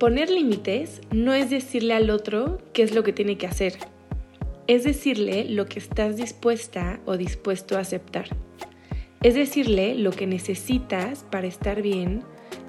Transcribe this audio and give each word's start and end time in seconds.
Poner 0.00 0.30
límites 0.30 1.02
no 1.10 1.34
es 1.34 1.50
decirle 1.50 1.92
al 1.92 2.08
otro 2.08 2.56
qué 2.72 2.82
es 2.82 2.94
lo 2.94 3.02
que 3.02 3.12
tiene 3.12 3.36
que 3.36 3.46
hacer, 3.46 3.74
es 4.66 4.82
decirle 4.82 5.44
lo 5.44 5.66
que 5.66 5.78
estás 5.78 6.16
dispuesta 6.16 7.00
o 7.04 7.18
dispuesto 7.18 7.76
a 7.76 7.80
aceptar. 7.80 8.24
Es 9.22 9.34
decirle 9.34 9.94
lo 9.94 10.12
que 10.12 10.26
necesitas 10.26 11.26
para 11.30 11.48
estar 11.48 11.82
bien 11.82 12.22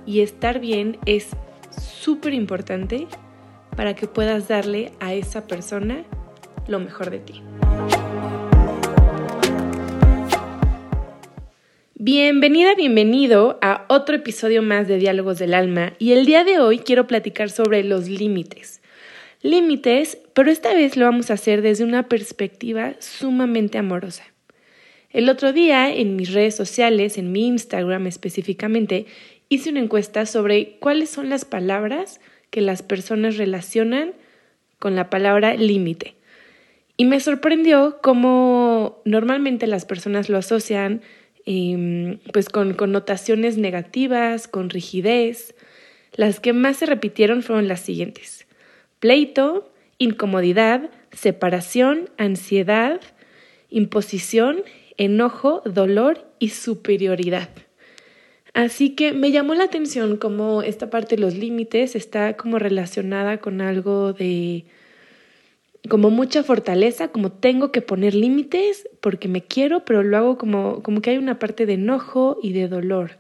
y 0.06 0.20
estar 0.20 0.60
bien 0.60 0.98
es 1.06 1.30
súper 1.70 2.34
importante 2.34 3.08
para 3.78 3.96
que 3.96 4.08
puedas 4.08 4.50
darle 4.50 4.92
a 5.00 5.14
esa 5.14 5.48
persona 5.48 6.04
lo 6.68 6.82
mejor 6.82 7.12
de 7.12 7.20
ti. 7.20 7.42
Bienvenida, 12.04 12.74
bienvenido 12.74 13.60
a 13.62 13.86
otro 13.88 14.16
episodio 14.16 14.64
más 14.64 14.88
de 14.88 14.98
Diálogos 14.98 15.38
del 15.38 15.54
Alma 15.54 15.94
y 16.00 16.14
el 16.14 16.26
día 16.26 16.44
de 16.44 16.58
hoy 16.58 16.80
quiero 16.80 17.06
platicar 17.06 17.52
sobre 17.52 17.84
los 17.84 18.10
límites. 18.10 18.82
Límites, 19.44 20.18
pero 20.34 20.50
esta 20.50 20.74
vez 20.74 20.98
lo 20.98 21.06
vamos 21.06 21.30
a 21.30 21.36
hacer 21.36 21.62
desde 21.62 21.84
una 21.84 22.10
perspectiva 22.10 22.96
sumamente 22.98 23.78
amorosa. 23.78 24.24
El 25.12 25.30
otro 25.30 25.54
día 25.54 25.94
en 25.94 26.16
mis 26.16 26.34
redes 26.34 26.56
sociales, 26.56 27.20
en 27.20 27.32
mi 27.32 27.46
Instagram 27.46 28.08
específicamente, 28.08 29.06
hice 29.48 29.70
una 29.70 29.82
encuesta 29.82 30.26
sobre 30.26 30.78
cuáles 30.80 31.12
son 31.12 31.30
las 31.30 31.46
palabras 31.46 32.20
que 32.50 32.62
las 32.62 32.82
personas 32.82 33.38
relacionan 33.38 34.14
con 34.80 34.96
la 34.96 35.12
palabra 35.12 35.54
límite. 35.54 36.16
Y 36.98 37.06
me 37.06 37.20
sorprendió 37.20 38.00
cómo 38.02 39.04
normalmente 39.06 39.68
las 39.68 39.86
personas 39.86 40.30
lo 40.30 40.40
asocian 40.40 41.04
Em, 41.46 42.20
pues 42.34 42.50
con 42.50 42.74
connotaciones 42.74 43.58
negativas, 43.58 44.48
con 44.48 44.70
rigidez. 44.70 45.56
Las 46.14 46.40
que 46.40 46.54
más 46.54 46.78
se 46.78 46.86
repitieron 46.86 47.42
fueron 47.42 47.68
las 47.68 47.82
siguientes. 47.82 48.46
Pleito, 49.00 49.72
incomodidad, 49.98 50.92
separación, 51.12 52.10
ansiedad, 52.18 53.02
imposición, 53.70 54.64
enojo, 54.98 55.62
dolor 55.66 56.28
y 56.40 56.50
superioridad. 56.50 57.50
Así 58.54 58.92
que 58.92 59.14
me 59.14 59.32
llamó 59.32 59.56
la 59.56 59.64
atención 59.64 60.18
cómo 60.18 60.62
esta 60.62 60.90
parte 60.90 61.16
de 61.16 61.22
los 61.22 61.36
límites 61.36 61.96
está 61.96 62.36
como 62.36 62.60
relacionada 62.60 63.38
con 63.38 63.62
algo 63.62 64.12
de 64.12 64.66
como 65.90 66.10
mucha 66.10 66.44
fortaleza, 66.44 67.08
como 67.08 67.32
tengo 67.32 67.72
que 67.72 67.82
poner 67.82 68.14
límites 68.14 68.88
porque 69.00 69.28
me 69.28 69.42
quiero, 69.42 69.84
pero 69.86 70.04
lo 70.04 70.18
hago 70.18 70.38
como, 70.38 70.84
como 70.84 71.02
que 71.02 71.12
hay 71.12 71.18
una 71.18 71.40
parte 71.40 71.66
de 71.66 71.74
enojo 71.74 72.38
y 72.42 72.54
de 72.54 72.68
dolor. 72.68 73.18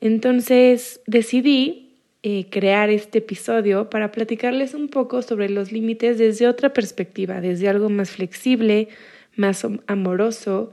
Entonces 0.00 1.00
decidí 1.06 1.88
eh, 2.22 2.46
crear 2.50 2.90
este 2.90 3.18
episodio 3.18 3.90
para 3.90 4.10
platicarles 4.10 4.74
un 4.74 4.88
poco 4.88 5.22
sobre 5.22 5.48
los 5.48 5.70
límites 5.70 6.18
desde 6.18 6.48
otra 6.48 6.72
perspectiva, 6.72 7.40
desde 7.40 7.68
algo 7.68 7.88
más 7.90 8.10
flexible, 8.10 8.88
más 9.36 9.64
amoroso, 9.86 10.72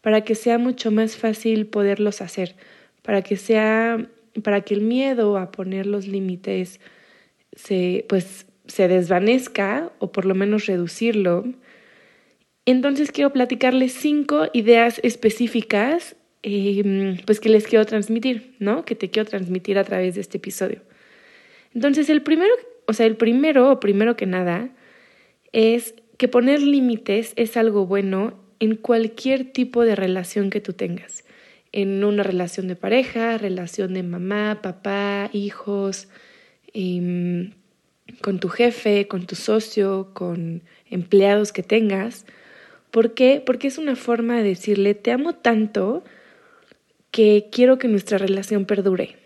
para 0.00 0.22
que 0.22 0.34
sea 0.34 0.58
mucho 0.58 0.90
más 0.90 1.16
fácil 1.16 1.66
poderlos 1.66 2.20
hacer, 2.20 2.56
para 3.02 3.22
que 3.22 3.36
sea, 3.36 4.08
para 4.42 4.62
que 4.62 4.74
el 4.74 4.80
miedo 4.80 5.38
a 5.38 5.52
poner 5.52 5.86
los 5.86 6.08
límites 6.08 6.80
se, 7.54 8.04
pues 8.08 8.46
se 8.66 8.88
desvanezca 8.88 9.92
o 9.98 10.12
por 10.12 10.24
lo 10.24 10.34
menos 10.34 10.66
reducirlo. 10.66 11.44
Entonces 12.64 13.10
quiero 13.10 13.32
platicarles 13.32 13.92
cinco 13.92 14.46
ideas 14.52 15.00
específicas 15.02 16.16
em, 16.42 17.16
pues 17.24 17.40
que 17.40 17.48
les 17.48 17.66
quiero 17.66 17.84
transmitir, 17.86 18.54
¿no? 18.58 18.84
Que 18.84 18.94
te 18.94 19.10
quiero 19.10 19.28
transmitir 19.28 19.78
a 19.78 19.84
través 19.84 20.14
de 20.14 20.20
este 20.20 20.38
episodio. 20.38 20.82
Entonces 21.74 22.08
el 22.08 22.22
primero, 22.22 22.52
o 22.86 22.92
sea, 22.92 23.06
el 23.06 23.16
primero 23.16 23.70
o 23.70 23.80
primero 23.80 24.16
que 24.16 24.26
nada 24.26 24.70
es 25.52 25.94
que 26.18 26.28
poner 26.28 26.62
límites 26.62 27.32
es 27.36 27.56
algo 27.56 27.86
bueno 27.86 28.40
en 28.60 28.76
cualquier 28.76 29.52
tipo 29.52 29.84
de 29.84 29.96
relación 29.96 30.50
que 30.50 30.60
tú 30.60 30.72
tengas. 30.72 31.24
En 31.72 32.04
una 32.04 32.22
relación 32.22 32.68
de 32.68 32.76
pareja, 32.76 33.38
relación 33.38 33.94
de 33.94 34.02
mamá, 34.02 34.60
papá, 34.62 35.30
hijos, 35.32 36.08
eh, 36.74 37.50
con 38.20 38.38
tu 38.40 38.48
jefe, 38.48 39.08
con 39.08 39.26
tu 39.26 39.34
socio, 39.34 40.10
con 40.12 40.62
empleados 40.90 41.52
que 41.52 41.62
tengas. 41.62 42.26
¿Por 42.90 43.14
qué? 43.14 43.42
Porque 43.44 43.68
es 43.68 43.78
una 43.78 43.96
forma 43.96 44.36
de 44.36 44.42
decirle, 44.42 44.94
te 44.94 45.12
amo 45.12 45.34
tanto 45.34 46.04
que 47.10 47.48
quiero 47.50 47.78
que 47.78 47.88
nuestra 47.88 48.18
relación 48.18 48.64
perdure. 48.64 49.16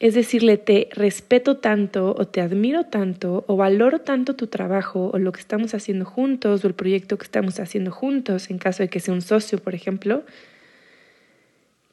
Es 0.00 0.14
decirle, 0.14 0.56
te 0.56 0.88
respeto 0.90 1.58
tanto 1.58 2.12
o 2.18 2.26
te 2.26 2.40
admiro 2.40 2.84
tanto 2.84 3.44
o 3.46 3.56
valoro 3.56 4.00
tanto 4.00 4.34
tu 4.34 4.48
trabajo 4.48 5.10
o 5.12 5.18
lo 5.18 5.30
que 5.30 5.40
estamos 5.40 5.74
haciendo 5.74 6.04
juntos 6.04 6.64
o 6.64 6.66
el 6.66 6.74
proyecto 6.74 7.18
que 7.18 7.24
estamos 7.24 7.60
haciendo 7.60 7.92
juntos, 7.92 8.50
en 8.50 8.58
caso 8.58 8.82
de 8.82 8.88
que 8.88 8.98
sea 8.98 9.14
un 9.14 9.22
socio, 9.22 9.58
por 9.58 9.76
ejemplo, 9.76 10.24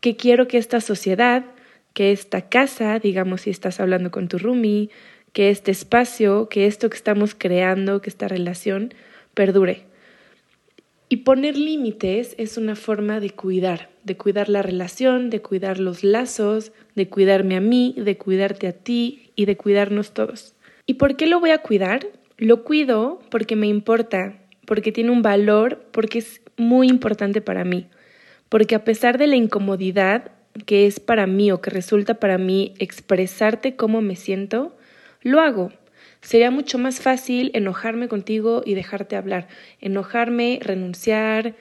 que 0.02 0.16
quiero 0.16 0.48
que 0.48 0.58
esta 0.58 0.82
sociedad, 0.82 1.46
que 1.94 2.12
esta 2.12 2.50
casa, 2.50 2.98
digamos 2.98 3.42
si 3.42 3.52
estás 3.52 3.80
hablando 3.80 4.10
con 4.10 4.28
tu 4.28 4.40
roomie, 4.40 4.90
que 5.34 5.50
este 5.50 5.72
espacio, 5.72 6.50
que 6.50 6.66
esto 6.66 6.90
que 6.90 6.98
estamos 6.98 7.36
creando, 7.36 8.02
que 8.02 8.10
esta 8.10 8.28
relación 8.28 8.94
perdure. 9.34 9.86
Y 11.12 11.18
poner 11.18 11.58
límites 11.58 12.36
es 12.38 12.58
una 12.58 12.76
forma 12.76 13.20
de 13.20 13.32
cuidar, 13.32 13.90
de 14.04 14.16
cuidar 14.16 14.48
la 14.48 14.62
relación, 14.62 15.30
de 15.32 15.42
cuidar 15.42 15.80
los 15.80 16.04
lazos, 16.04 16.72
de 16.96 17.10
cuidarme 17.10 17.56
a 17.56 17.62
mí, 17.62 17.96
de 17.98 18.18
cuidarte 18.18 18.68
a 18.68 18.74
ti 18.74 19.32
y 19.36 19.46
de 19.46 19.58
cuidarnos 19.58 20.14
todos. 20.14 20.54
¿Y 20.86 20.96
por 20.96 21.16
qué 21.16 21.26
lo 21.26 21.40
voy 21.40 21.50
a 21.50 21.60
cuidar? 21.60 22.06
Lo 22.38 22.64
cuido 22.64 23.20
porque 23.32 23.56
me 23.56 23.68
importa, 23.68 24.38
porque 24.66 24.92
tiene 24.92 25.10
un 25.10 25.24
valor, 25.24 25.84
porque 25.92 26.20
es 26.20 26.42
muy 26.58 26.88
importante 26.88 27.42
para 27.42 27.64
mí, 27.64 27.88
porque 28.50 28.76
a 28.76 28.84
pesar 28.84 29.18
de 29.18 29.28
la 29.28 29.36
incomodidad 29.36 30.32
que 30.66 30.86
es 30.86 31.00
para 31.00 31.26
mí 31.28 31.52
o 31.52 31.62
que 31.62 31.70
resulta 31.70 32.16
para 32.16 32.38
mí 32.38 32.74
expresarte 32.80 33.76
cómo 33.76 34.02
me 34.02 34.16
siento, 34.16 34.76
lo 35.22 35.42
hago. 35.42 35.72
Sería 36.22 36.52
mucho 36.52 36.78
más 36.78 37.00
fácil 37.00 37.52
enojarme 37.54 38.08
contigo 38.08 38.62
y 38.66 38.74
dejarte 38.74 39.16
hablar, 39.16 39.48
enojarme, 39.80 40.60
renunciar, 40.62 41.56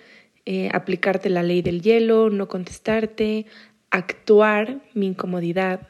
eh, 0.46 0.68
aplicarte 0.72 1.30
la 1.30 1.42
ley 1.42 1.62
del 1.62 1.82
hielo, 1.82 2.30
no 2.30 2.48
contestarte, 2.48 3.46
actuar 3.90 4.80
mi 4.94 5.06
incomodidad, 5.06 5.88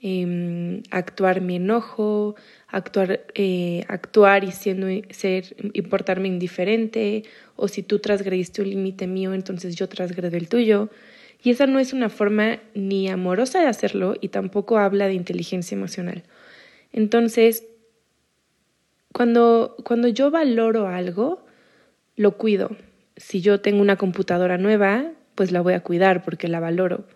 em, 0.00 0.82
actuar 0.90 1.40
mi 1.40 1.56
enojo, 1.56 2.34
actuar, 2.68 3.24
eh, 3.34 3.84
actuar 3.88 4.44
y 4.44 4.52
siendo 4.52 4.86
ser, 5.10 5.54
importarme 5.74 6.28
indiferente, 6.28 7.24
o 7.56 7.68
si 7.68 7.82
tú 7.82 7.98
transgrediste 7.98 8.62
un 8.62 8.70
límite 8.70 9.06
mío, 9.06 9.34
entonces 9.34 9.76
yo 9.76 9.88
transgredo 9.88 10.36
el 10.36 10.48
tuyo. 10.48 10.90
Y 11.42 11.50
esa 11.50 11.66
no 11.66 11.78
es 11.78 11.92
una 11.92 12.08
forma 12.08 12.60
ni 12.74 13.08
amorosa 13.08 13.60
de 13.60 13.66
hacerlo 13.66 14.14
y 14.20 14.28
tampoco 14.28 14.78
habla 14.78 15.08
de 15.08 15.14
inteligencia 15.14 15.76
emocional. 15.76 16.22
Entonces, 16.92 17.64
cuando, 19.12 19.76
cuando 19.84 20.08
yo 20.08 20.30
valoro 20.30 20.88
algo, 20.88 21.44
lo 22.16 22.36
cuido. 22.36 22.76
Si 23.16 23.40
yo 23.40 23.60
tengo 23.60 23.80
una 23.80 23.96
computadora 23.96 24.58
nueva, 24.58 25.12
pues 25.34 25.52
la 25.52 25.60
voy 25.60 25.74
a 25.74 25.80
cuidar 25.80 26.22
porque 26.24 26.48
la 26.48 26.60
valoro. 26.60 27.06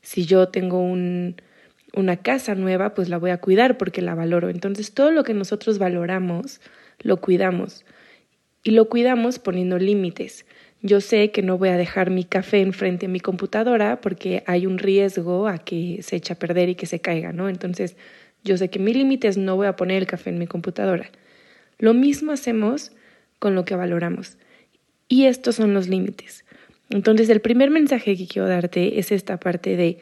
Si 0.00 0.24
yo 0.26 0.48
tengo 0.48 0.80
un, 0.80 1.36
una 1.94 2.16
casa 2.16 2.54
nueva, 2.54 2.94
pues 2.94 3.08
la 3.08 3.18
voy 3.18 3.30
a 3.30 3.38
cuidar 3.38 3.78
porque 3.78 4.02
la 4.02 4.14
valoro. 4.14 4.48
Entonces, 4.48 4.92
todo 4.92 5.10
lo 5.10 5.24
que 5.24 5.34
nosotros 5.34 5.78
valoramos, 5.78 6.60
lo 7.00 7.18
cuidamos. 7.18 7.84
Y 8.62 8.72
lo 8.72 8.88
cuidamos 8.88 9.38
poniendo 9.38 9.78
límites. 9.78 10.46
Yo 10.80 11.00
sé 11.00 11.30
que 11.30 11.42
no 11.42 11.58
voy 11.58 11.68
a 11.68 11.76
dejar 11.76 12.10
mi 12.10 12.24
café 12.24 12.60
enfrente 12.60 13.06
de 13.06 13.12
mi 13.12 13.20
computadora 13.20 14.00
porque 14.00 14.42
hay 14.46 14.66
un 14.66 14.78
riesgo 14.78 15.46
a 15.46 15.58
que 15.58 16.00
se 16.02 16.16
eche 16.16 16.32
a 16.32 16.38
perder 16.38 16.70
y 16.70 16.74
que 16.74 16.86
se 16.86 17.00
caiga, 17.00 17.32
¿no? 17.32 17.48
Entonces, 17.48 17.96
yo 18.44 18.56
sé 18.56 18.70
que 18.70 18.78
mi 18.78 18.94
límite 18.94 19.28
es 19.28 19.36
no 19.36 19.56
voy 19.56 19.66
a 19.66 19.76
poner 19.76 19.98
el 19.98 20.06
café 20.06 20.30
en 20.30 20.38
mi 20.38 20.46
computadora. 20.46 21.10
Lo 21.78 21.94
mismo 21.94 22.32
hacemos 22.32 22.92
con 23.38 23.54
lo 23.54 23.64
que 23.64 23.74
valoramos. 23.74 24.36
Y 25.08 25.26
estos 25.26 25.56
son 25.56 25.74
los 25.74 25.88
límites. 25.88 26.44
Entonces, 26.90 27.28
el 27.28 27.40
primer 27.40 27.70
mensaje 27.70 28.16
que 28.16 28.26
quiero 28.26 28.48
darte 28.48 28.98
es 28.98 29.12
esta 29.12 29.38
parte 29.38 29.76
de 29.76 29.98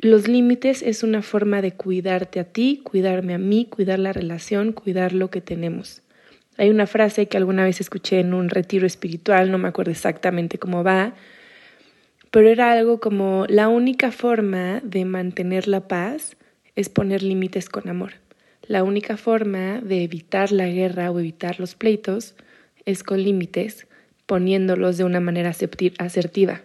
los 0.00 0.28
límites 0.28 0.82
es 0.82 1.02
una 1.02 1.22
forma 1.22 1.60
de 1.60 1.72
cuidarte 1.72 2.38
a 2.38 2.44
ti, 2.44 2.80
cuidarme 2.84 3.34
a 3.34 3.38
mí, 3.38 3.66
cuidar 3.68 3.98
la 3.98 4.12
relación, 4.12 4.72
cuidar 4.72 5.12
lo 5.12 5.28
que 5.28 5.40
tenemos. 5.40 6.02
Hay 6.56 6.70
una 6.70 6.86
frase 6.86 7.26
que 7.26 7.36
alguna 7.36 7.64
vez 7.64 7.80
escuché 7.80 8.20
en 8.20 8.32
un 8.32 8.48
retiro 8.48 8.86
espiritual, 8.86 9.50
no 9.50 9.58
me 9.58 9.68
acuerdo 9.68 9.90
exactamente 9.90 10.58
cómo 10.58 10.84
va, 10.84 11.14
pero 12.30 12.48
era 12.48 12.72
algo 12.72 13.00
como 13.00 13.44
la 13.48 13.68
única 13.68 14.12
forma 14.12 14.80
de 14.84 15.04
mantener 15.04 15.66
la 15.66 15.88
paz 15.88 16.36
es 16.78 16.88
poner 16.88 17.24
límites 17.24 17.68
con 17.68 17.88
amor. 17.88 18.12
La 18.62 18.84
única 18.84 19.16
forma 19.16 19.80
de 19.80 20.04
evitar 20.04 20.52
la 20.52 20.68
guerra 20.68 21.10
o 21.10 21.18
evitar 21.18 21.58
los 21.58 21.74
pleitos 21.74 22.36
es 22.84 23.02
con 23.02 23.20
límites, 23.20 23.88
poniéndolos 24.26 24.96
de 24.96 25.02
una 25.02 25.18
manera 25.18 25.50
asertiva. 25.98 26.60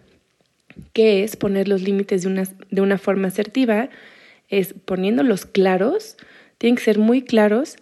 ¿Qué 0.93 1.23
es 1.23 1.35
poner 1.35 1.67
los 1.67 1.81
límites 1.81 2.21
de 2.21 2.27
una, 2.27 2.43
de 2.69 2.81
una 2.81 2.99
forma 2.99 3.29
asertiva? 3.29 3.89
es 4.49 4.75
poniéndolos 4.85 5.47
claros, 5.47 6.15
tienen 6.59 6.75
que 6.75 6.83
ser 6.83 6.99
muy 6.99 7.23
claros 7.23 7.77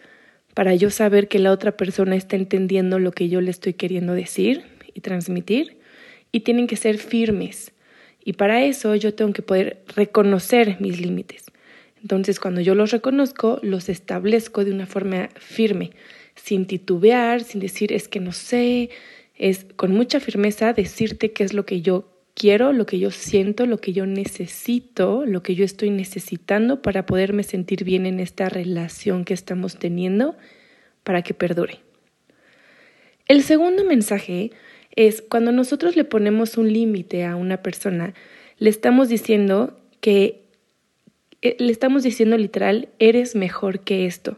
para 0.54 0.74
yo 0.74 0.90
saber 0.90 1.28
que 1.28 1.38
la 1.38 1.52
otra 1.52 1.76
persona 1.76 2.16
está 2.16 2.38
entendiendo 2.38 2.98
lo 2.98 3.12
que 3.12 3.28
yo 3.28 3.42
le 3.42 3.52
estoy 3.52 3.74
queriendo 3.74 4.14
decir 4.14 4.64
y 4.94 5.02
transmitir, 5.02 5.80
y 6.32 6.42
tienen 6.42 6.68
que 6.68 6.78
ser 6.78 6.98
firmes. 6.98 7.74
Y 8.24 8.34
para 8.34 8.64
eso 8.64 8.96
yo 8.96 9.14
tengo 9.14 9.34
que 9.34 9.42
poder 9.42 9.82
reconocer 9.96 10.78
mis 10.80 11.02
límites. 11.02 11.51
Entonces, 12.02 12.40
cuando 12.40 12.62
yo 12.62 12.76
los 12.76 12.92
reconozco, 12.92 13.60
los 13.62 13.90
establezco 13.90 14.66
de 14.66 14.72
una 14.72 14.86
forma 14.86 15.30
firme, 15.38 15.92
sin 16.36 16.66
titubear, 16.66 17.44
sin 17.44 17.62
decir 17.62 17.94
es 17.94 18.08
que 18.08 18.20
no 18.20 18.32
sé, 18.32 18.90
es 19.36 19.66
con 19.76 19.92
mucha 19.92 20.20
firmeza 20.20 20.74
decirte 20.74 21.32
qué 21.32 21.44
es 21.44 21.54
lo 21.54 21.66
que 21.66 21.82
yo 21.82 22.12
quiero, 22.34 22.74
lo 22.74 22.86
que 22.86 23.00
yo 23.00 23.12
siento, 23.12 23.66
lo 23.66 23.78
que 23.78 23.94
yo 23.94 24.06
necesito, 24.06 25.26
lo 25.26 25.44
que 25.44 25.56
yo 25.56 25.66
estoy 25.66 25.90
necesitando 25.90 26.82
para 26.82 27.06
poderme 27.06 27.44
sentir 27.44 27.84
bien 27.84 28.06
en 28.06 28.20
esta 28.20 28.50
relación 28.50 29.26
que 29.26 29.34
estamos 29.34 29.78
teniendo 29.78 30.36
para 31.04 31.22
que 31.22 31.34
perdure. 31.34 31.80
El 33.28 33.44
segundo 33.44 33.84
mensaje 33.84 34.52
es 34.96 35.22
cuando 35.22 35.52
nosotros 35.52 35.96
le 35.96 36.04
ponemos 36.04 36.58
un 36.58 36.72
límite 36.72 37.26
a 37.26 37.36
una 37.36 37.62
persona, 37.62 38.14
le 38.58 38.70
estamos 38.70 39.10
diciendo 39.10 39.80
que, 40.02 40.41
le 41.42 41.72
estamos 41.72 42.04
diciendo 42.04 42.38
literal, 42.38 42.90
eres 43.00 43.36
mejor 43.36 43.80
que 43.80 44.06
esto, 44.06 44.38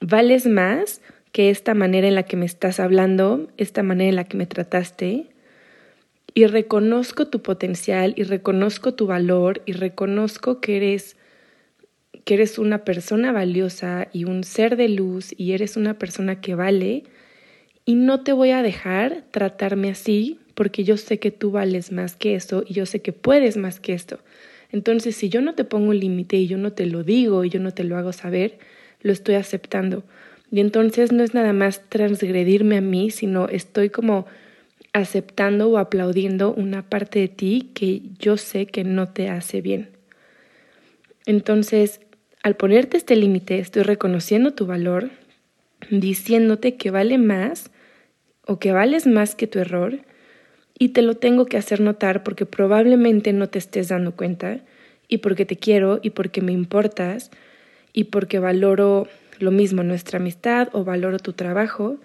vales 0.00 0.46
más 0.46 1.00
que 1.32 1.50
esta 1.50 1.74
manera 1.74 2.06
en 2.06 2.14
la 2.14 2.24
que 2.24 2.36
me 2.36 2.46
estás 2.46 2.78
hablando, 2.78 3.48
esta 3.56 3.82
manera 3.82 4.10
en 4.10 4.16
la 4.16 4.24
que 4.24 4.36
me 4.36 4.46
trataste, 4.46 5.26
y 6.34 6.46
reconozco 6.46 7.28
tu 7.28 7.42
potencial 7.42 8.14
y 8.16 8.22
reconozco 8.22 8.94
tu 8.94 9.06
valor 9.06 9.62
y 9.66 9.72
reconozco 9.72 10.60
que 10.60 10.76
eres 10.76 11.16
que 12.24 12.34
eres 12.34 12.58
una 12.58 12.84
persona 12.84 13.32
valiosa 13.32 14.08
y 14.12 14.24
un 14.24 14.44
ser 14.44 14.76
de 14.76 14.88
luz 14.88 15.34
y 15.36 15.52
eres 15.52 15.76
una 15.76 15.98
persona 15.98 16.40
que 16.40 16.54
vale. 16.54 17.02
Y 17.84 17.96
no 17.96 18.22
te 18.22 18.32
voy 18.32 18.50
a 18.50 18.62
dejar 18.62 19.24
tratarme 19.32 19.90
así 19.90 20.38
porque 20.54 20.84
yo 20.84 20.96
sé 20.96 21.18
que 21.18 21.32
tú 21.32 21.50
vales 21.50 21.90
más 21.90 22.14
que 22.14 22.36
eso 22.36 22.62
y 22.66 22.74
yo 22.74 22.86
sé 22.86 23.02
que 23.02 23.12
puedes 23.12 23.56
más 23.56 23.80
que 23.80 23.92
esto. 23.92 24.20
Entonces, 24.72 25.14
si 25.14 25.28
yo 25.28 25.42
no 25.42 25.54
te 25.54 25.64
pongo 25.64 25.90
un 25.90 26.00
límite 26.00 26.36
y 26.36 26.46
yo 26.46 26.58
no 26.58 26.72
te 26.72 26.86
lo 26.86 27.04
digo 27.04 27.44
y 27.44 27.50
yo 27.50 27.60
no 27.60 27.72
te 27.72 27.84
lo 27.84 27.96
hago 27.96 28.12
saber, 28.12 28.58
lo 29.02 29.12
estoy 29.12 29.34
aceptando. 29.34 30.02
Y 30.50 30.60
entonces 30.60 31.12
no 31.12 31.22
es 31.22 31.34
nada 31.34 31.52
más 31.52 31.88
transgredirme 31.88 32.78
a 32.78 32.80
mí, 32.80 33.10
sino 33.10 33.48
estoy 33.48 33.90
como 33.90 34.26
aceptando 34.92 35.70
o 35.70 35.78
aplaudiendo 35.78 36.52
una 36.52 36.88
parte 36.88 37.20
de 37.20 37.28
ti 37.28 37.70
que 37.74 38.02
yo 38.18 38.36
sé 38.36 38.66
que 38.66 38.84
no 38.84 39.08
te 39.08 39.28
hace 39.28 39.60
bien. 39.60 39.90
Entonces, 41.24 42.00
al 42.42 42.56
ponerte 42.56 42.96
este 42.96 43.16
límite, 43.16 43.58
estoy 43.58 43.82
reconociendo 43.82 44.52
tu 44.52 44.66
valor, 44.66 45.10
diciéndote 45.90 46.76
que 46.76 46.90
vale 46.90 47.18
más 47.18 47.70
o 48.46 48.58
que 48.58 48.72
vales 48.72 49.06
más 49.06 49.34
que 49.34 49.46
tu 49.46 49.58
error 49.58 50.00
y 50.82 50.88
te 50.88 51.02
lo 51.02 51.14
tengo 51.14 51.46
que 51.46 51.56
hacer 51.56 51.80
notar 51.80 52.24
porque 52.24 52.44
probablemente 52.44 53.32
no 53.32 53.48
te 53.48 53.60
estés 53.60 53.86
dando 53.86 54.16
cuenta 54.16 54.58
y 55.06 55.18
porque 55.18 55.46
te 55.46 55.54
quiero 55.54 56.00
y 56.02 56.10
porque 56.10 56.40
me 56.40 56.50
importas 56.50 57.30
y 57.92 58.04
porque 58.04 58.40
valoro 58.40 59.06
lo 59.38 59.52
mismo 59.52 59.84
nuestra 59.84 60.18
amistad 60.18 60.70
o 60.72 60.82
valoro 60.82 61.20
tu 61.20 61.34
trabajo 61.34 61.98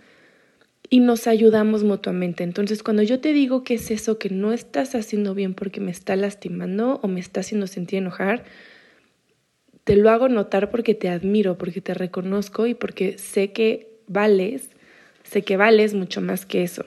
y 0.91 0.99
nos 0.99 1.25
ayudamos 1.25 1.83
mutuamente. 1.83 2.43
Entonces, 2.43 2.83
cuando 2.83 3.01
yo 3.01 3.19
te 3.19 3.33
digo 3.33 3.63
que 3.63 3.73
es 3.73 3.89
eso 3.89 4.19
que 4.19 4.29
no 4.29 4.53
estás 4.53 4.93
haciendo 4.93 5.33
bien 5.33 5.55
porque 5.55 5.81
me 5.81 5.89
está 5.89 6.15
lastimando 6.15 6.99
o 7.01 7.07
me 7.07 7.19
está 7.19 7.39
haciendo 7.39 7.65
sentir 7.65 7.97
enojar, 7.97 8.43
te 9.85 9.95
lo 9.95 10.11
hago 10.11 10.29
notar 10.29 10.69
porque 10.69 10.93
te 10.93 11.09
admiro, 11.09 11.57
porque 11.57 11.81
te 11.81 11.95
reconozco 11.95 12.67
y 12.67 12.75
porque 12.75 13.17
sé 13.17 13.53
que 13.53 13.87
vales, 14.05 14.69
sé 15.23 15.41
que 15.41 15.57
vales 15.57 15.95
mucho 15.95 16.21
más 16.21 16.45
que 16.45 16.61
eso. 16.61 16.85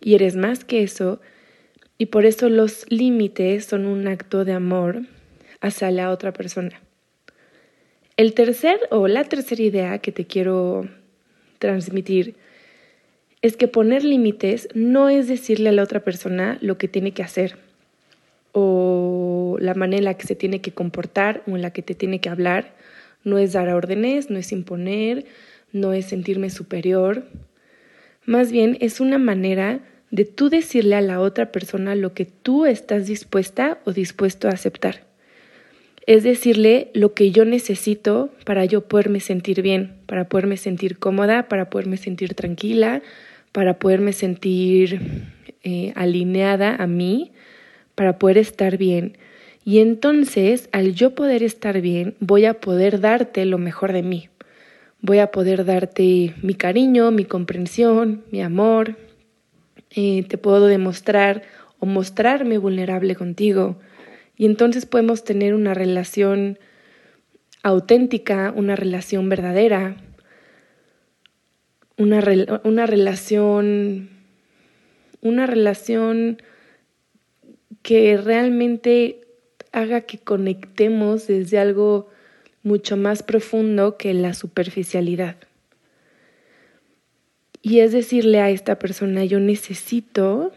Y 0.00 0.14
eres 0.14 0.36
más 0.36 0.64
que 0.64 0.82
eso. 0.82 1.20
Y 1.98 2.06
por 2.06 2.26
eso 2.26 2.48
los 2.48 2.86
límites 2.90 3.64
son 3.64 3.86
un 3.86 4.06
acto 4.06 4.44
de 4.44 4.52
amor 4.52 5.02
hacia 5.60 5.90
la 5.90 6.10
otra 6.10 6.32
persona. 6.32 6.80
El 8.16 8.34
tercer 8.34 8.80
o 8.90 9.08
la 9.08 9.24
tercera 9.24 9.62
idea 9.62 9.98
que 9.98 10.12
te 10.12 10.26
quiero 10.26 10.88
transmitir 11.58 12.36
es 13.42 13.56
que 13.56 13.68
poner 13.68 14.04
límites 14.04 14.68
no 14.74 15.08
es 15.08 15.28
decirle 15.28 15.68
a 15.68 15.72
la 15.72 15.82
otra 15.82 16.00
persona 16.00 16.58
lo 16.60 16.78
que 16.78 16.88
tiene 16.88 17.12
que 17.12 17.22
hacer 17.22 17.56
o 18.52 19.56
la 19.60 19.74
manera 19.74 19.98
en 19.98 20.04
la 20.04 20.14
que 20.14 20.26
se 20.26 20.34
tiene 20.34 20.60
que 20.60 20.72
comportar 20.72 21.42
o 21.46 21.54
en 21.54 21.62
la 21.62 21.72
que 21.72 21.82
te 21.82 21.94
tiene 21.94 22.20
que 22.20 22.28
hablar. 22.28 22.74
No 23.24 23.38
es 23.38 23.52
dar 23.52 23.68
órdenes, 23.68 24.30
no 24.30 24.38
es 24.38 24.52
imponer, 24.52 25.26
no 25.72 25.92
es 25.92 26.06
sentirme 26.06 26.50
superior. 26.50 27.24
Más 28.28 28.52
bien 28.52 28.76
es 28.80 29.00
una 29.00 29.16
manera 29.16 29.80
de 30.10 30.26
tú 30.26 30.50
decirle 30.50 30.96
a 30.96 31.00
la 31.00 31.18
otra 31.18 31.50
persona 31.50 31.94
lo 31.94 32.12
que 32.12 32.26
tú 32.26 32.66
estás 32.66 33.06
dispuesta 33.06 33.78
o 33.86 33.94
dispuesto 33.94 34.48
a 34.48 34.50
aceptar. 34.50 35.06
Es 36.06 36.24
decirle 36.24 36.90
lo 36.92 37.14
que 37.14 37.30
yo 37.30 37.46
necesito 37.46 38.28
para 38.44 38.66
yo 38.66 38.82
poderme 38.82 39.20
sentir 39.20 39.62
bien, 39.62 39.94
para 40.04 40.28
poderme 40.28 40.58
sentir 40.58 40.98
cómoda, 40.98 41.48
para 41.48 41.70
poderme 41.70 41.96
sentir 41.96 42.34
tranquila, 42.34 43.00
para 43.52 43.78
poderme 43.78 44.12
sentir 44.12 45.00
eh, 45.62 45.94
alineada 45.96 46.76
a 46.76 46.86
mí, 46.86 47.32
para 47.94 48.18
poder 48.18 48.36
estar 48.36 48.76
bien. 48.76 49.16
Y 49.64 49.78
entonces, 49.78 50.68
al 50.72 50.94
yo 50.94 51.14
poder 51.14 51.42
estar 51.42 51.80
bien, 51.80 52.14
voy 52.20 52.44
a 52.44 52.60
poder 52.60 53.00
darte 53.00 53.46
lo 53.46 53.56
mejor 53.56 53.94
de 53.94 54.02
mí. 54.02 54.28
Voy 55.00 55.20
a 55.20 55.30
poder 55.30 55.64
darte 55.64 56.34
mi 56.42 56.54
cariño, 56.54 57.10
mi 57.12 57.24
comprensión, 57.24 58.24
mi 58.30 58.42
amor. 58.42 58.96
Eh, 59.90 60.24
te 60.28 60.38
puedo 60.38 60.66
demostrar 60.66 61.42
o 61.78 61.86
mostrarme 61.86 62.58
vulnerable 62.58 63.14
contigo. 63.14 63.78
Y 64.36 64.46
entonces 64.46 64.86
podemos 64.86 65.22
tener 65.22 65.54
una 65.54 65.72
relación 65.72 66.58
auténtica, 67.62 68.52
una 68.56 68.74
relación 68.74 69.28
verdadera, 69.28 69.96
una, 71.96 72.22
una 72.64 72.86
relación, 72.86 74.10
una 75.20 75.46
relación 75.46 76.42
que 77.82 78.16
realmente 78.16 79.20
haga 79.72 80.02
que 80.02 80.18
conectemos 80.18 81.26
desde 81.26 81.58
algo 81.58 82.08
mucho 82.62 82.96
más 82.96 83.22
profundo 83.22 83.96
que 83.96 84.14
la 84.14 84.34
superficialidad. 84.34 85.36
Y 87.62 87.80
es 87.80 87.92
decirle 87.92 88.40
a 88.40 88.50
esta 88.50 88.78
persona, 88.78 89.24
yo 89.24 89.40
necesito 89.40 90.52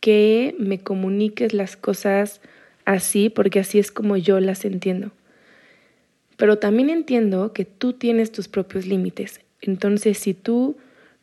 que 0.00 0.54
me 0.58 0.78
comuniques 0.78 1.52
las 1.52 1.76
cosas 1.76 2.40
así, 2.84 3.30
porque 3.30 3.60
así 3.60 3.78
es 3.78 3.90
como 3.90 4.16
yo 4.16 4.38
las 4.40 4.64
entiendo. 4.64 5.10
Pero 6.36 6.58
también 6.58 6.90
entiendo 6.90 7.52
que 7.52 7.64
tú 7.64 7.94
tienes 7.94 8.30
tus 8.30 8.48
propios 8.48 8.86
límites. 8.86 9.40
Entonces, 9.60 10.18
si 10.18 10.34
tú 10.34 10.76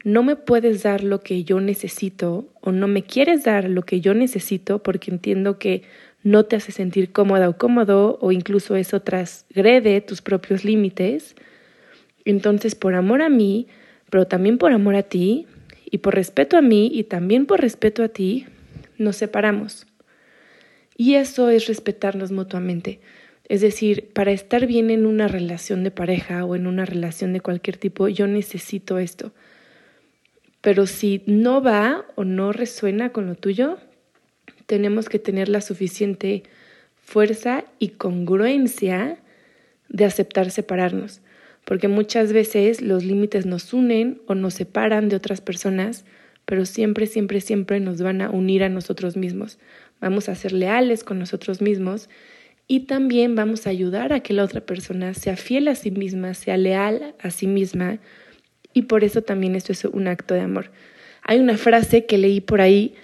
no 0.04 0.24
me 0.24 0.36
puedes 0.36 0.84
dar 0.84 1.04
lo 1.04 1.22
que 1.22 1.44
yo 1.44 1.62
necesito 1.62 2.50
o 2.62 2.72
no 2.72 2.88
me 2.88 3.04
quieres 3.04 3.44
dar 3.44 3.70
lo 3.70 3.84
que 3.84 4.02
yo 4.02 4.14
necesito 4.14 4.84
porque 4.84 5.12
entiendo 5.12 5.58
que 5.60 5.84
no 6.24 6.46
te 6.46 6.56
hace 6.56 6.72
sentir 6.72 7.12
cómoda 7.12 7.50
o 7.50 7.58
cómodo 7.58 8.18
o 8.22 8.32
incluso 8.32 8.76
eso 8.76 9.02
trasgrede 9.02 10.02
tus 10.02 10.22
propios 10.22 10.64
límites, 10.64 11.36
entonces 12.26 12.76
por 12.76 12.96
amor 12.96 13.22
a 13.22 13.30
mí, 13.30 13.68
pero 14.10 14.28
también 14.28 14.58
por 14.58 14.72
amor 14.72 14.96
a 14.96 15.04
ti 15.04 15.46
y 15.86 16.00
por 16.00 16.16
respeto 16.16 16.58
a 16.58 16.62
mí 16.62 16.90
y 16.94 17.04
también 17.04 17.46
por 17.46 17.60
respeto 17.60 18.04
a 18.04 18.08
ti, 18.08 18.46
nos 18.98 19.18
separamos. 19.18 19.86
Y 20.96 21.16
eso 21.16 21.50
es 21.50 21.68
respetarnos 21.68 22.32
mutuamente. 22.32 23.00
Es 23.50 23.62
decir, 23.62 24.10
para 24.14 24.32
estar 24.32 24.66
bien 24.66 24.90
en 24.90 25.06
una 25.06 25.28
relación 25.28 25.84
de 25.84 25.92
pareja 25.92 26.46
o 26.46 26.56
en 26.56 26.66
una 26.68 26.86
relación 26.86 27.34
de 27.34 27.42
cualquier 27.42 27.78
tipo, 27.78 28.08
yo 28.08 28.28
necesito 28.28 28.98
esto. 29.00 29.34
Pero 30.62 30.88
si 30.88 31.24
no 31.26 31.62
va 31.62 32.06
o 32.16 32.24
no 32.24 32.54
resuena 32.54 33.12
con 33.12 33.28
lo 33.28 33.36
tuyo, 33.36 33.80
tenemos 34.66 35.10
que 35.10 35.20
tener 35.20 35.50
la 35.50 35.62
suficiente 35.62 36.44
fuerza 36.96 37.66
y 37.80 37.90
congruencia 37.90 39.18
de 39.90 40.06
aceptar 40.06 40.52
separarnos, 40.52 41.22
porque 41.66 41.88
muchas 41.88 42.34
veces 42.34 42.82
los 42.82 43.04
límites 43.04 43.46
nos 43.46 43.74
unen 43.74 44.22
o 44.28 44.36
nos 44.36 44.56
separan 44.56 45.10
de 45.10 45.16
otras 45.16 45.42
personas, 45.42 46.06
pero 46.46 46.66
siempre, 46.66 47.08
siempre, 47.08 47.42
siempre 47.42 47.80
nos 47.80 48.02
van 48.02 48.22
a 48.22 48.30
unir 48.30 48.64
a 48.64 48.70
nosotros 48.70 49.16
mismos. 49.16 49.60
Vamos 50.02 50.28
a 50.30 50.36
ser 50.36 50.52
leales 50.52 51.04
con 51.04 51.20
nosotros 51.20 51.62
mismos 51.62 52.10
y 52.68 52.82
también 52.82 53.36
vamos 53.36 53.68
a 53.68 53.70
ayudar 53.70 54.14
a 54.14 54.22
que 54.22 54.34
la 54.34 54.44
otra 54.44 54.62
persona 54.62 55.14
sea 55.14 55.38
fiel 55.38 55.68
a 55.68 55.76
sí 55.76 55.92
misma, 55.92 56.34
sea 56.34 56.58
leal 56.58 57.16
a 57.20 57.30
sí 57.30 57.48
misma 57.48 58.00
y 58.74 58.84
por 58.84 59.04
eso 59.04 59.22
también 59.22 59.56
esto 59.56 59.72
es 59.72 59.86
un 59.86 60.08
acto 60.08 60.34
de 60.34 60.42
amor. 60.42 60.72
Hay 61.22 61.40
una 61.40 61.58
frase 61.58 62.06
que 62.06 62.18
leí 62.18 62.42
por 62.42 62.60
ahí, 62.60 62.96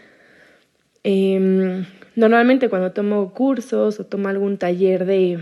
em, 1.04 1.86
Normalmente 2.20 2.68
cuando 2.68 2.92
tomo 2.92 3.34
cursos 3.34 3.98
o 4.02 4.06
tomo 4.06 4.28
algún 4.28 4.58
taller 4.58 5.06
de, 5.06 5.40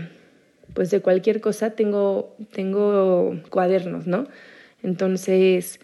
pues 0.74 0.92
de 0.92 1.00
cualquier 1.00 1.40
cosa, 1.40 1.70
tengo, 1.70 2.36
tengo 2.52 3.34
cuadernos, 3.50 4.06
¿no? 4.06 4.28
Entonces, 4.84 5.80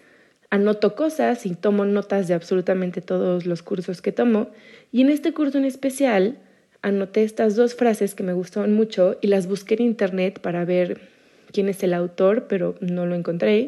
anoto 0.51 0.95
cosas 0.95 1.47
y 1.47 1.57
tomo 1.57 1.85
notas 1.85 2.29
de 2.29 2.35
absolutamente 2.35 3.01
todos 3.01 3.45
los 3.45 3.65
cursos 3.65 4.03
que 4.03 4.13
tomo. 4.13 4.51
Y 4.93 5.01
en 5.01 5.11
este 5.11 5.33
curso 5.33 5.59
en 5.59 5.65
especial, 5.65 6.39
anoté 6.81 7.25
estas 7.25 7.57
dos 7.57 7.75
frases 7.75 8.15
que 8.15 8.23
me 8.23 8.33
gustaron 8.33 8.73
mucho 8.73 9.17
y 9.21 9.27
las 9.27 9.49
busqué 9.49 9.75
en 9.75 9.83
internet 9.83 10.39
para 10.39 10.65
ver 10.65 11.01
quién 11.51 11.69
es 11.69 11.83
el 11.83 11.93
autor, 11.93 12.47
pero 12.47 12.77
no 12.79 13.05
lo 13.05 13.17
encontré. 13.17 13.67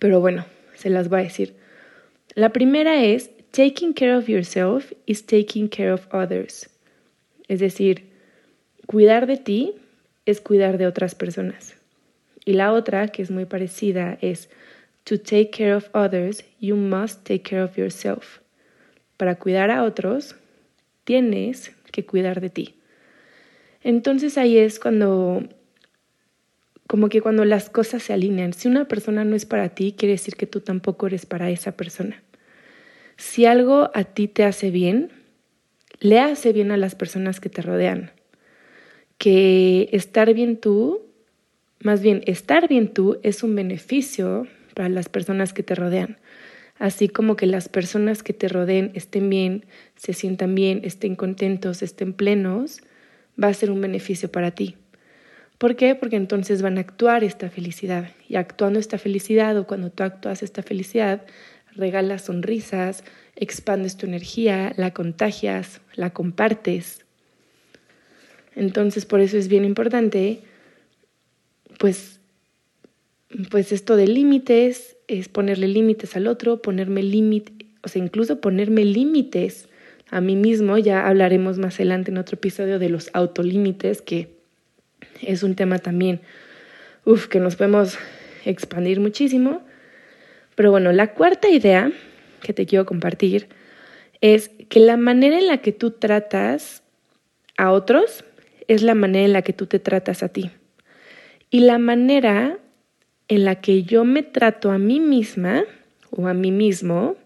Pero 0.00 0.20
bueno, 0.20 0.46
se 0.76 0.88
las 0.88 1.10
voy 1.10 1.20
a 1.20 1.24
decir. 1.24 1.56
La 2.34 2.54
primera 2.54 3.04
es, 3.04 3.30
taking 3.54 3.94
care 3.94 4.16
of 4.16 4.28
yourself 4.28 4.92
is 5.06 5.24
taking 5.24 5.68
care 5.68 5.92
of 5.92 6.08
others. 6.12 6.68
Es 7.46 7.60
decir, 7.60 8.10
cuidar 8.86 9.28
de 9.28 9.36
ti 9.36 9.74
es 10.26 10.40
cuidar 10.40 10.76
de 10.76 10.88
otras 10.88 11.14
personas. 11.14 11.76
Y 12.44 12.54
la 12.54 12.72
otra, 12.72 13.06
que 13.08 13.22
es 13.22 13.30
muy 13.30 13.44
parecida, 13.44 14.18
es, 14.20 14.48
to 15.04 15.20
take 15.20 15.50
care 15.50 15.72
of 15.72 15.88
others, 15.94 16.42
you 16.58 16.74
must 16.74 17.22
take 17.24 17.44
care 17.44 17.62
of 17.62 17.76
yourself. 17.76 18.40
Para 19.16 19.36
cuidar 19.36 19.70
a 19.70 19.84
otros, 19.84 20.34
tienes 21.04 21.70
que 21.92 22.04
cuidar 22.04 22.40
de 22.40 22.50
ti. 22.50 22.74
Entonces 23.84 24.36
ahí 24.36 24.58
es 24.58 24.80
cuando, 24.80 25.44
como 26.88 27.08
que 27.08 27.20
cuando 27.20 27.44
las 27.44 27.70
cosas 27.70 28.02
se 28.02 28.12
alinean. 28.12 28.52
Si 28.52 28.66
una 28.66 28.88
persona 28.88 29.24
no 29.24 29.36
es 29.36 29.46
para 29.46 29.68
ti, 29.68 29.94
quiere 29.96 30.14
decir 30.14 30.34
que 30.34 30.48
tú 30.48 30.60
tampoco 30.60 31.06
eres 31.06 31.24
para 31.24 31.50
esa 31.50 31.76
persona. 31.76 32.23
Si 33.16 33.46
algo 33.46 33.90
a 33.94 34.04
ti 34.04 34.28
te 34.28 34.44
hace 34.44 34.70
bien, 34.70 35.10
le 36.00 36.20
hace 36.20 36.52
bien 36.52 36.70
a 36.70 36.76
las 36.76 36.94
personas 36.94 37.40
que 37.40 37.48
te 37.48 37.62
rodean. 37.62 38.12
Que 39.18 39.88
estar 39.92 40.32
bien 40.34 40.56
tú, 40.58 41.02
más 41.80 42.02
bien 42.02 42.22
estar 42.26 42.68
bien 42.68 42.92
tú 42.92 43.18
es 43.22 43.42
un 43.42 43.54
beneficio 43.54 44.46
para 44.74 44.88
las 44.88 45.08
personas 45.08 45.52
que 45.52 45.62
te 45.62 45.74
rodean 45.74 46.18
así 46.78 47.08
como 47.08 47.36
que 47.36 47.46
las 47.46 47.68
personas 47.68 48.22
que 48.22 48.32
te 48.32 48.48
rodeen 48.48 48.90
estén 48.94 49.30
bien, 49.30 49.66
se 49.96 50.12
sientan 50.12 50.54
bien, 50.54 50.80
estén 50.84 51.16
contentos, 51.16 51.82
estén 51.82 52.12
plenos, 52.12 52.82
va 53.42 53.48
a 53.48 53.54
ser 53.54 53.70
un 53.70 53.80
beneficio 53.80 54.30
para 54.30 54.52
ti. 54.52 54.76
¿Por 55.58 55.76
qué? 55.76 55.94
Porque 55.94 56.16
entonces 56.16 56.62
van 56.62 56.78
a 56.78 56.80
actuar 56.80 57.22
esta 57.22 57.48
felicidad. 57.48 58.10
Y 58.28 58.36
actuando 58.36 58.78
esta 58.78 58.98
felicidad 58.98 59.56
o 59.56 59.66
cuando 59.66 59.90
tú 59.90 60.02
actúas 60.02 60.42
esta 60.42 60.62
felicidad, 60.62 61.22
regalas 61.76 62.22
sonrisas, 62.22 63.04
expandes 63.36 63.96
tu 63.96 64.06
energía, 64.06 64.72
la 64.76 64.92
contagias, 64.92 65.80
la 65.94 66.10
compartes. 66.10 67.04
Entonces 68.54 69.06
por 69.06 69.20
eso 69.20 69.36
es 69.36 69.48
bien 69.48 69.64
importante, 69.64 70.40
pues, 71.78 72.20
pues 73.50 73.72
esto 73.72 73.96
de 73.96 74.06
límites, 74.06 74.96
es 75.08 75.28
ponerle 75.28 75.68
límites 75.68 76.16
al 76.16 76.26
otro, 76.26 76.62
ponerme 76.62 77.02
límites, 77.02 77.66
o 77.82 77.88
sea, 77.88 78.02
incluso 78.02 78.40
ponerme 78.40 78.84
límites 78.84 79.68
a 80.10 80.20
mí 80.20 80.36
mismo. 80.36 80.78
Ya 80.78 81.06
hablaremos 81.06 81.58
más 81.58 81.74
adelante 81.74 82.10
en 82.10 82.18
otro 82.18 82.36
episodio 82.36 82.78
de 82.78 82.88
los 82.88 83.10
autolímites, 83.12 84.00
que 84.00 84.28
es 85.20 85.42
un 85.42 85.54
tema 85.54 85.78
también, 85.78 86.20
uff, 87.04 87.26
que 87.26 87.40
nos 87.40 87.56
podemos 87.56 87.98
expandir 88.44 89.00
muchísimo. 89.00 89.62
Pero 90.54 90.70
bueno, 90.70 90.92
la 90.92 91.14
cuarta 91.14 91.48
idea 91.48 91.92
que 92.42 92.52
te 92.52 92.66
quiero 92.66 92.86
compartir 92.86 93.48
es 94.20 94.50
que 94.68 94.80
la 94.80 94.96
manera 94.96 95.38
en 95.38 95.46
la 95.46 95.58
que 95.58 95.72
tú 95.72 95.90
tratas 95.90 96.82
a 97.56 97.72
otros 97.72 98.24
es 98.68 98.82
la 98.82 98.94
manera 98.94 99.24
en 99.24 99.32
la 99.32 99.42
que 99.42 99.52
tú 99.52 99.66
te 99.66 99.78
tratas 99.78 100.22
a 100.22 100.28
ti. 100.28 100.50
Y 101.50 101.60
la 101.60 101.78
manera 101.78 102.58
en 103.28 103.44
la 103.44 103.60
que 103.60 103.82
yo 103.82 104.04
me 104.04 104.22
trato 104.22 104.70
a 104.70 104.78
mí 104.78 105.00
misma 105.00 105.64
o 106.10 106.28
a 106.28 106.34
mí 106.34 106.50
mismo, 106.50 107.16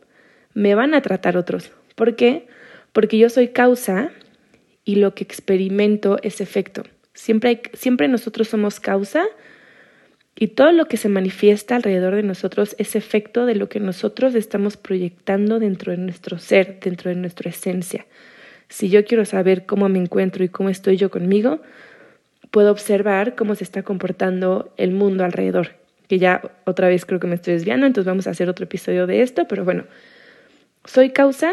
me 0.55 0.75
van 0.75 0.95
a 0.95 1.03
tratar 1.03 1.37
otros. 1.37 1.73
¿Por 1.95 2.17
qué? 2.17 2.47
Porque 2.93 3.19
yo 3.19 3.29
soy 3.29 3.49
causa 3.49 4.11
y 4.85 4.97
lo 4.97 5.15
que 5.15 5.25
experimento 5.25 6.19
es 6.23 6.41
efecto. 6.41 6.83
Siempre, 7.15 7.63
siempre 7.75 8.09
nosotros 8.09 8.49
somos 8.49 8.81
causa 8.81 9.25
y 10.39 10.49
todo 10.49 10.73
lo 10.73 10.87
que 10.87 10.97
se 10.97 11.09
manifiesta 11.09 11.77
alrededor 11.77 12.15
de 12.15 12.23
nosotros 12.23 12.77
es 12.79 12.95
efecto 12.95 13.45
de 13.45 13.57
lo 13.57 13.69
que 13.69 13.81
nosotros 13.81 14.35
estamos 14.35 14.77
proyectando 14.77 15.59
dentro 15.59 15.93
de 15.93 15.99
nuestro 15.99 16.39
ser, 16.39 16.79
dentro 16.81 17.11
de 17.11 17.17
nuestra 17.17 17.51
esencia. 17.51 18.07
Si 18.69 18.89
yo 18.89 19.05
quiero 19.05 19.25
saber 19.25 19.67
cómo 19.67 19.89
me 19.89 19.99
encuentro 19.99 20.45
y 20.45 20.49
cómo 20.49 20.69
estoy 20.69 20.97
yo 20.97 21.11
conmigo, 21.11 21.61
puedo 22.51 22.71
observar 22.71 23.35
cómo 23.35 23.55
se 23.55 23.65
está 23.65 23.83
comportando 23.83 24.73
el 24.77 24.93
mundo 24.93 25.25
alrededor 25.25 25.79
que 26.09 26.19
ya 26.19 26.41
otra 26.65 26.89
vez 26.89 27.05
creo 27.05 27.21
que 27.21 27.27
me 27.27 27.35
estoy 27.35 27.55
desviando, 27.55 27.87
entonces 27.87 28.07
vamos 28.07 28.27
a 28.27 28.31
hacer 28.31 28.49
otro 28.49 28.65
episodio 28.65 29.07
de 29.07 29.21
esto, 29.21 29.47
pero 29.47 29.65
bueno, 29.65 29.85
soy 30.85 31.11
causa 31.11 31.53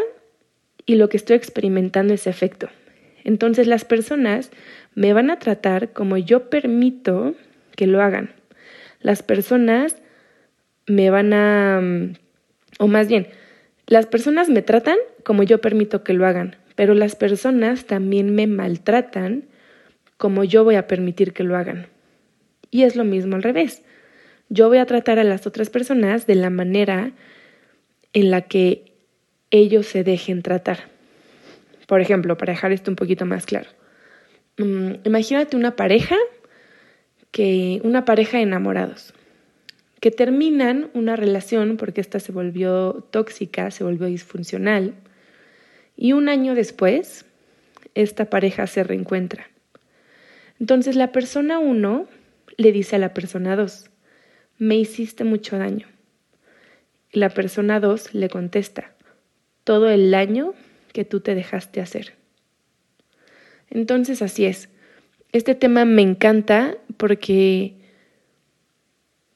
y 0.86 0.96
lo 0.96 1.10
que 1.10 1.18
estoy 1.18 1.36
experimentando 1.36 2.14
es 2.14 2.26
efecto. 2.26 2.70
Entonces 3.24 3.68
las 3.68 3.84
personas 3.84 4.52
me 4.94 5.12
van 5.14 5.30
a 5.30 5.40
tratar 5.40 5.92
como 5.92 6.18
yo 6.18 6.50
permito 6.50 7.36
que 7.76 7.86
lo 7.86 8.02
hagan. 8.02 8.32
Las 9.06 9.22
personas 9.22 9.96
me 10.88 11.10
van 11.10 11.34
a, 11.34 11.80
mm, 11.82 12.14
o 12.80 12.88
más 12.88 13.08
bien, 13.08 13.28
las 13.88 14.08
personas 14.08 14.50
me 14.50 14.62
tratan 14.62 14.98
como 15.24 15.44
yo 15.44 15.62
permito 15.62 16.04
que 16.04 16.14
lo 16.14 16.26
hagan, 16.26 16.56
pero 16.76 16.94
las 16.94 17.16
personas 17.16 17.86
también 17.86 18.34
me 18.34 18.48
maltratan 18.48 19.46
como 20.18 20.44
yo 20.44 20.64
voy 20.64 20.76
a 20.76 20.88
permitir 20.88 21.34
que 21.34 21.44
lo 21.44 21.56
hagan. 21.56 21.88
Y 22.72 22.84
es 22.84 22.96
lo 22.96 23.04
mismo 23.04 23.36
al 23.36 23.44
revés 23.44 23.84
yo 24.50 24.68
voy 24.68 24.78
a 24.78 24.86
tratar 24.86 25.20
a 25.20 25.24
las 25.24 25.48
otras 25.48 25.70
personas 25.70 26.28
de 26.28 26.36
la 26.36 26.50
manera 26.50 27.12
en 28.14 28.32
la 28.32 28.42
que 28.42 28.94
ellos 29.52 29.88
se 29.88 30.04
dejen 30.04 30.42
tratar. 30.42 30.90
Por 31.88 32.02
ejemplo, 32.02 32.38
para 32.38 32.54
dejar 32.54 32.72
esto 32.72 32.92
un 32.92 32.96
poquito 32.96 33.26
más 33.26 33.46
claro. 33.46 33.70
Mm, 34.58 34.94
imagínate 35.04 35.58
una 35.58 35.76
pareja 35.76 36.16
que 37.36 37.82
una 37.84 38.06
pareja 38.06 38.38
de 38.38 38.44
enamorados 38.44 39.14
que 40.00 40.10
terminan 40.10 40.90
una 40.94 41.18
relación 41.18 41.76
porque 41.76 42.00
esta 42.00 42.22
se 42.22 42.32
volvió 42.32 43.06
tóxica, 43.12 43.72
se 43.72 43.84
volvió 43.84 44.08
disfuncional 44.08 44.94
y 45.98 46.14
un 46.14 46.30
año 46.30 46.56
después 46.56 47.26
esta 47.94 48.30
pareja 48.30 48.68
se 48.68 48.86
reencuentra. 48.86 49.50
Entonces 50.62 50.96
la 50.96 51.12
persona 51.12 51.60
uno 51.60 52.08
le 52.56 52.72
dice 52.72 52.96
a 52.96 53.00
la 53.00 53.14
persona 53.14 53.58
dos, 53.58 53.90
me 54.58 54.78
hiciste 54.78 55.26
mucho 55.26 55.58
daño. 55.58 55.88
La 57.12 57.32
persona 57.32 57.82
dos 57.82 58.14
le 58.14 58.30
contesta, 58.30 58.96
todo 59.66 59.90
el 59.90 60.10
daño 60.10 60.54
que 60.94 61.04
tú 61.04 61.20
te 61.20 61.36
dejaste 61.36 61.82
hacer. 61.82 62.14
Entonces 63.70 64.22
así 64.22 64.46
es. 64.46 64.70
Este 65.34 65.54
tema 65.54 65.84
me 65.84 66.02
encanta 66.02 66.78
porque 66.98 67.76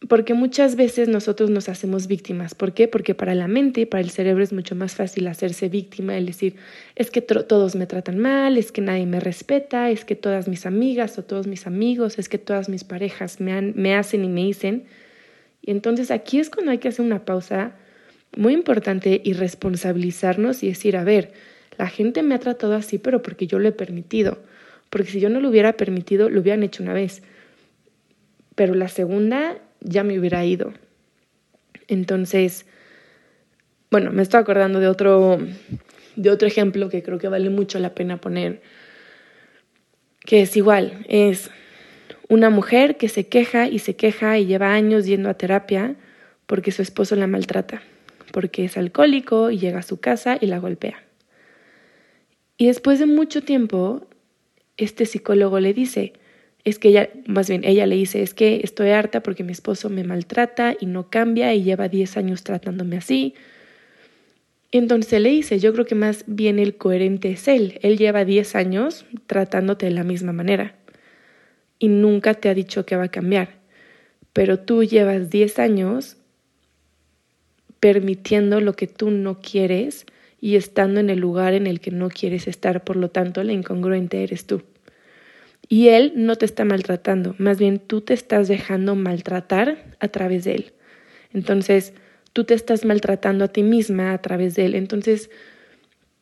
porque 0.08 0.34
muchas 0.34 0.78
veces 0.78 1.10
nosotros 1.10 1.50
nos 1.50 1.68
hacemos 1.68 2.08
víctimas. 2.08 2.56
¿Por 2.56 2.74
qué? 2.74 2.88
Porque 2.88 3.16
para 3.16 3.36
la 3.36 3.48
mente, 3.48 3.86
para 3.86 4.02
el 4.02 4.10
cerebro 4.10 4.44
es 4.44 4.54
mucho 4.54 4.74
más 4.74 4.96
fácil 4.96 5.28
hacerse 5.28 5.68
víctima, 5.68 6.18
el 6.18 6.26
decir, 6.26 6.56
es 6.96 7.12
que 7.12 7.22
todos 7.22 7.76
me 7.76 7.86
tratan 7.86 8.18
mal, 8.18 8.58
es 8.58 8.72
que 8.72 8.82
nadie 8.82 9.06
me 9.06 9.20
respeta, 9.20 9.90
es 9.90 10.06
que 10.06 10.16
todas 10.16 10.48
mis 10.48 10.66
amigas 10.66 11.18
o 11.20 11.24
todos 11.24 11.48
mis 11.48 11.68
amigos, 11.68 12.18
es 12.18 12.30
que 12.30 12.38
todas 12.38 12.70
mis 12.70 12.86
parejas 12.86 13.42
me, 13.42 13.62
me 13.62 13.94
hacen 13.94 14.24
y 14.24 14.30
me 14.30 14.46
dicen. 14.46 14.86
Y 15.62 15.72
entonces 15.72 16.12
aquí 16.12 16.40
es 16.40 16.50
cuando 16.50 16.72
hay 16.72 16.78
que 16.78 16.88
hacer 16.88 17.06
una 17.06 17.26
pausa 17.26 17.74
muy 18.38 18.54
importante 18.54 19.22
y 19.24 19.34
responsabilizarnos 19.34 20.64
y 20.64 20.70
decir, 20.70 20.96
a 20.96 21.04
ver, 21.04 21.34
la 21.78 21.88
gente 21.88 22.24
me 22.24 22.36
ha 22.36 22.40
tratado 22.40 22.74
así, 22.74 23.00
pero 23.00 23.22
porque 23.22 23.48
yo 23.48 23.60
lo 23.60 23.68
he 23.68 23.74
permitido. 23.74 24.40
Porque 24.90 25.12
si 25.12 25.20
yo 25.20 25.30
no 25.30 25.40
lo 25.40 25.50
hubiera 25.50 25.74
permitido, 25.74 26.30
lo 26.30 26.42
hubieran 26.42 26.64
hecho 26.64 26.84
una 26.84 26.94
vez. 26.94 27.22
Pero 28.60 28.74
la 28.74 28.90
segunda 28.90 29.58
ya 29.80 30.04
me 30.04 30.20
hubiera 30.20 30.44
ido. 30.44 30.74
Entonces, 31.88 32.66
bueno, 33.90 34.12
me 34.12 34.22
estoy 34.22 34.42
acordando 34.42 34.82
de 34.82 34.90
otro, 34.90 35.40
de 36.18 36.30
otro 36.30 36.46
ejemplo 36.46 36.90
que 36.90 37.02
creo 37.02 37.20
que 37.20 37.30
vale 37.30 37.50
mucho 37.50 37.80
la 37.80 37.96
pena 37.96 38.20
poner, 38.20 38.62
que 40.26 40.42
es 40.42 40.58
igual, 40.58 41.06
es 41.08 41.52
una 42.28 42.50
mujer 42.50 42.98
que 42.98 43.08
se 43.08 43.30
queja 43.30 43.70
y 43.70 43.80
se 43.80 43.96
queja 43.96 44.38
y 44.38 44.46
lleva 44.46 44.74
años 44.74 45.06
yendo 45.06 45.30
a 45.30 45.36
terapia 45.36 45.96
porque 46.46 46.74
su 46.74 46.82
esposo 46.82 47.16
la 47.16 47.28
maltrata, 47.28 47.82
porque 48.34 48.66
es 48.66 48.76
alcohólico 48.76 49.52
y 49.52 49.58
llega 49.58 49.80
a 49.80 49.84
su 49.84 50.02
casa 50.02 50.38
y 50.42 50.48
la 50.48 50.60
golpea. 50.60 51.02
Y 52.58 52.68
después 52.68 53.00
de 53.00 53.06
mucho 53.06 53.42
tiempo, 53.42 54.06
este 54.76 55.06
psicólogo 55.06 55.62
le 55.62 55.74
dice, 55.74 56.12
es 56.70 56.80
que 56.80 56.90
ella, 56.90 57.10
más 57.28 57.50
bien 57.50 57.64
ella 57.64 57.86
le 57.86 57.96
dice, 57.96 58.22
es 58.22 58.34
que 58.34 58.62
estoy 58.64 58.90
harta 58.90 59.22
porque 59.22 59.44
mi 59.44 59.52
esposo 59.52 59.90
me 59.90 60.04
maltrata 60.04 60.76
y 60.80 60.86
no 60.86 61.10
cambia 61.10 61.54
y 61.54 61.64
lleva 61.64 61.90
10 61.90 62.18
años 62.18 62.44
tratándome 62.44 62.98
así. 62.98 63.34
entonces 64.72 65.22
le 65.22 65.30
dice, 65.30 65.60
yo 65.60 65.74
creo 65.74 65.86
que 65.86 65.96
más 65.96 66.24
bien 66.28 66.60
el 66.60 66.76
coherente 66.78 67.32
es 67.32 67.48
él. 67.48 67.80
Él 67.82 67.98
lleva 67.98 68.26
10 68.26 68.56
años 68.56 69.06
tratándote 69.28 69.88
de 69.88 69.92
la 69.92 70.04
misma 70.04 70.32
manera 70.34 70.76
y 71.80 71.88
nunca 71.88 72.34
te 72.34 72.50
ha 72.50 72.54
dicho 72.54 72.86
que 72.86 72.96
va 72.96 73.06
a 73.06 73.12
cambiar. 73.12 73.58
Pero 74.34 74.60
tú 74.60 74.84
llevas 74.84 75.30
10 75.30 75.60
años 75.60 76.18
permitiendo 77.80 78.60
lo 78.60 78.74
que 78.74 78.88
tú 78.88 79.10
no 79.10 79.40
quieres 79.40 80.06
y 80.42 80.56
estando 80.56 81.00
en 81.00 81.10
el 81.10 81.20
lugar 81.20 81.54
en 81.54 81.68
el 81.68 81.80
que 81.80 81.92
no 81.92 82.10
quieres 82.10 82.48
estar, 82.48 82.84
por 82.84 82.96
lo 82.96 83.10
tanto 83.10 83.44
la 83.44 83.54
incongruente 83.54 84.24
eres 84.24 84.46
tú. 84.46 84.62
Y 85.70 85.90
él 85.90 86.14
no 86.16 86.36
te 86.36 86.46
está 86.46 86.66
maltratando, 86.66 87.36
más 87.38 87.60
bien 87.60 87.78
tú 87.78 88.02
te 88.02 88.16
estás 88.16 88.48
dejando 88.48 88.96
maltratar 88.96 89.96
a 90.00 90.08
través 90.08 90.44
de 90.44 90.56
él. 90.56 90.74
Entonces, 91.32 91.94
tú 92.34 92.44
te 92.44 92.56
estás 92.56 92.86
maltratando 92.86 93.46
a 93.46 93.50
ti 93.50 93.62
misma 93.62 94.12
a 94.14 94.18
través 94.20 94.56
de 94.56 94.66
él. 94.66 94.74
Entonces, 94.74 95.30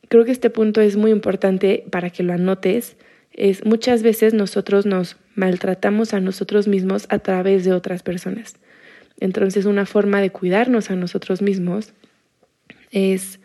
creo 0.10 0.25
que 0.25 0.32
este 0.32 0.50
punto 0.50 0.82
es 0.82 0.98
muy 0.98 1.12
importante 1.12 1.86
para 1.89 2.10
que 2.10 2.24
lo 2.24 2.34
anotes. 2.34 2.98
Es 3.32 3.66
muchas 3.66 4.04
veces 4.04 4.34
nosotros 4.34 4.86
nos 4.86 5.16
maltratamos 5.36 6.13
a 6.13 6.20
nosotros 6.20 6.68
mismos 6.68 7.06
a 7.10 7.20
través 7.20 7.63
de 7.63 7.72
otras 7.72 8.04
personas. 8.04 8.56
Entonces, 9.20 9.66
una 9.66 9.86
forma 9.86 10.20
de 10.20 10.30
cuidarnos 10.30 10.92
a 10.92 10.96
nosotros 10.96 11.42
mismos 11.42 11.94
es 12.92 13.39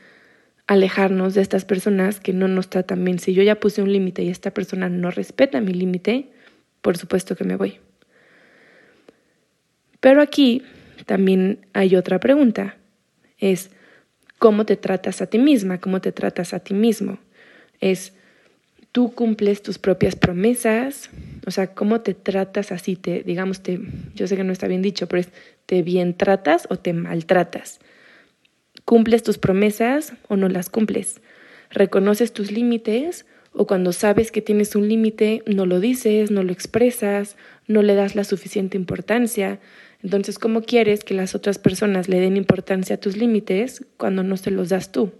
alejarnos 0.72 1.34
de 1.34 1.42
estas 1.42 1.66
personas 1.66 2.18
que 2.18 2.32
no 2.32 2.48
nos 2.48 2.70
tratan 2.70 3.04
bien. 3.04 3.18
Si 3.18 3.34
yo 3.34 3.42
ya 3.42 3.60
puse 3.60 3.82
un 3.82 3.92
límite 3.92 4.22
y 4.22 4.30
esta 4.30 4.52
persona 4.52 4.88
no 4.88 5.10
respeta 5.10 5.60
mi 5.60 5.74
límite, 5.74 6.30
por 6.80 6.96
supuesto 6.96 7.36
que 7.36 7.44
me 7.44 7.56
voy. 7.56 7.78
Pero 10.00 10.22
aquí 10.22 10.62
también 11.04 11.66
hay 11.74 11.94
otra 11.94 12.20
pregunta. 12.20 12.76
Es, 13.36 13.70
¿cómo 14.38 14.64
te 14.64 14.76
tratas 14.76 15.20
a 15.20 15.26
ti 15.26 15.38
misma? 15.38 15.78
¿Cómo 15.78 16.00
te 16.00 16.10
tratas 16.10 16.54
a 16.54 16.60
ti 16.60 16.72
mismo? 16.72 17.18
Es, 17.80 18.14
¿tú 18.92 19.12
cumples 19.12 19.60
tus 19.60 19.78
propias 19.78 20.16
promesas? 20.16 21.10
O 21.44 21.50
sea, 21.50 21.74
¿cómo 21.74 22.00
te 22.00 22.14
tratas 22.14 22.72
así? 22.72 22.96
Te, 22.96 23.22
digamos, 23.22 23.62
te, 23.62 23.78
yo 24.14 24.26
sé 24.26 24.36
que 24.36 24.44
no 24.44 24.54
está 24.54 24.68
bien 24.68 24.80
dicho, 24.80 25.06
pero 25.06 25.20
es, 25.20 25.28
¿te 25.66 25.82
bien 25.82 26.16
tratas 26.16 26.66
o 26.70 26.78
te 26.78 26.94
maltratas? 26.94 27.78
¿Cumples 28.84 29.22
tus 29.22 29.38
promesas 29.38 30.14
o 30.28 30.36
no 30.36 30.48
las 30.48 30.68
cumples? 30.68 31.20
¿Reconoces 31.70 32.32
tus 32.32 32.50
límites 32.50 33.26
o 33.52 33.66
cuando 33.66 33.92
sabes 33.92 34.32
que 34.32 34.42
tienes 34.42 34.74
un 34.74 34.88
límite 34.88 35.42
no 35.46 35.66
lo 35.66 35.80
dices, 35.80 36.30
no 36.30 36.42
lo 36.42 36.52
expresas, 36.52 37.36
no 37.66 37.82
le 37.82 37.94
das 37.94 38.14
la 38.14 38.24
suficiente 38.24 38.76
importancia? 38.76 39.60
Entonces, 40.02 40.38
¿cómo 40.38 40.62
quieres 40.62 41.04
que 41.04 41.14
las 41.14 41.34
otras 41.34 41.58
personas 41.58 42.08
le 42.08 42.18
den 42.18 42.36
importancia 42.36 42.96
a 42.96 43.00
tus 43.00 43.16
límites 43.16 43.84
cuando 43.96 44.24
no 44.24 44.36
se 44.36 44.50
los 44.50 44.68
das 44.68 44.90
tú? 44.90 45.12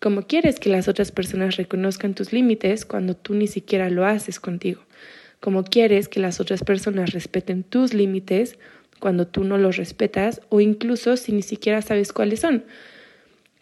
¿Cómo 0.00 0.26
quieres 0.26 0.58
que 0.58 0.70
las 0.70 0.88
otras 0.88 1.12
personas 1.12 1.56
reconozcan 1.56 2.14
tus 2.14 2.32
límites 2.32 2.84
cuando 2.84 3.14
tú 3.14 3.34
ni 3.34 3.46
siquiera 3.46 3.90
lo 3.90 4.06
haces 4.06 4.40
contigo? 4.40 4.82
¿Cómo 5.40 5.62
quieres 5.62 6.08
que 6.08 6.20
las 6.20 6.40
otras 6.40 6.64
personas 6.64 7.12
respeten 7.12 7.62
tus 7.62 7.94
límites 7.94 8.58
cuando 9.00 9.26
tú 9.26 9.42
no 9.42 9.58
los 9.58 9.76
respetas 9.76 10.40
o 10.48 10.60
incluso 10.60 11.16
si 11.16 11.32
ni 11.32 11.42
siquiera 11.42 11.82
sabes 11.82 12.12
cuáles 12.12 12.40
son? 12.40 12.64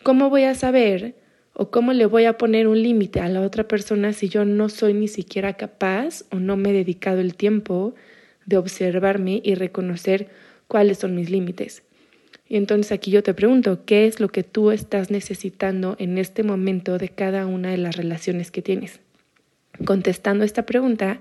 ¿Cómo 0.03 0.29
voy 0.29 0.45
a 0.45 0.55
saber 0.55 1.15
o 1.55 1.71
cómo 1.71 1.93
le 1.93 2.07
voy 2.07 2.27
a 2.27 2.39
poner 2.39 2.69
un 2.69 2.83
límite 2.83 3.21
a 3.21 3.29
la 3.29 3.41
otra 3.41 3.67
persona 3.67 4.13
si 4.13 4.29
yo 4.29 4.45
no 4.45 4.69
soy 4.69 4.95
ni 4.95 5.09
siquiera 5.09 5.55
capaz 5.55 6.25
o 6.31 6.37
no 6.37 6.57
me 6.57 6.71
he 6.71 6.73
dedicado 6.73 7.21
el 7.21 7.35
tiempo 7.35 7.95
de 8.47 8.59
observarme 8.59 9.41
y 9.43 9.55
reconocer 9.55 10.29
cuáles 10.69 10.99
son 10.99 11.15
mis 11.15 11.31
límites. 11.31 11.83
Y 12.49 12.57
entonces 12.57 12.93
aquí 12.93 13.11
yo 13.11 13.23
te 13.23 13.35
pregunto, 13.35 13.85
¿qué 13.85 14.07
es 14.07 14.21
lo 14.21 14.29
que 14.29 14.43
tú 14.43 14.71
estás 14.71 15.11
necesitando 15.11 15.97
en 15.99 16.17
este 16.17 16.43
momento 16.43 16.97
de 16.97 17.09
cada 17.09 17.47
una 17.47 17.71
de 17.71 17.79
las 17.79 17.97
relaciones 17.97 18.51
que 18.51 18.63
tienes? 18.63 19.01
Contestando 19.85 20.45
esta 20.45 20.65
pregunta 20.65 21.21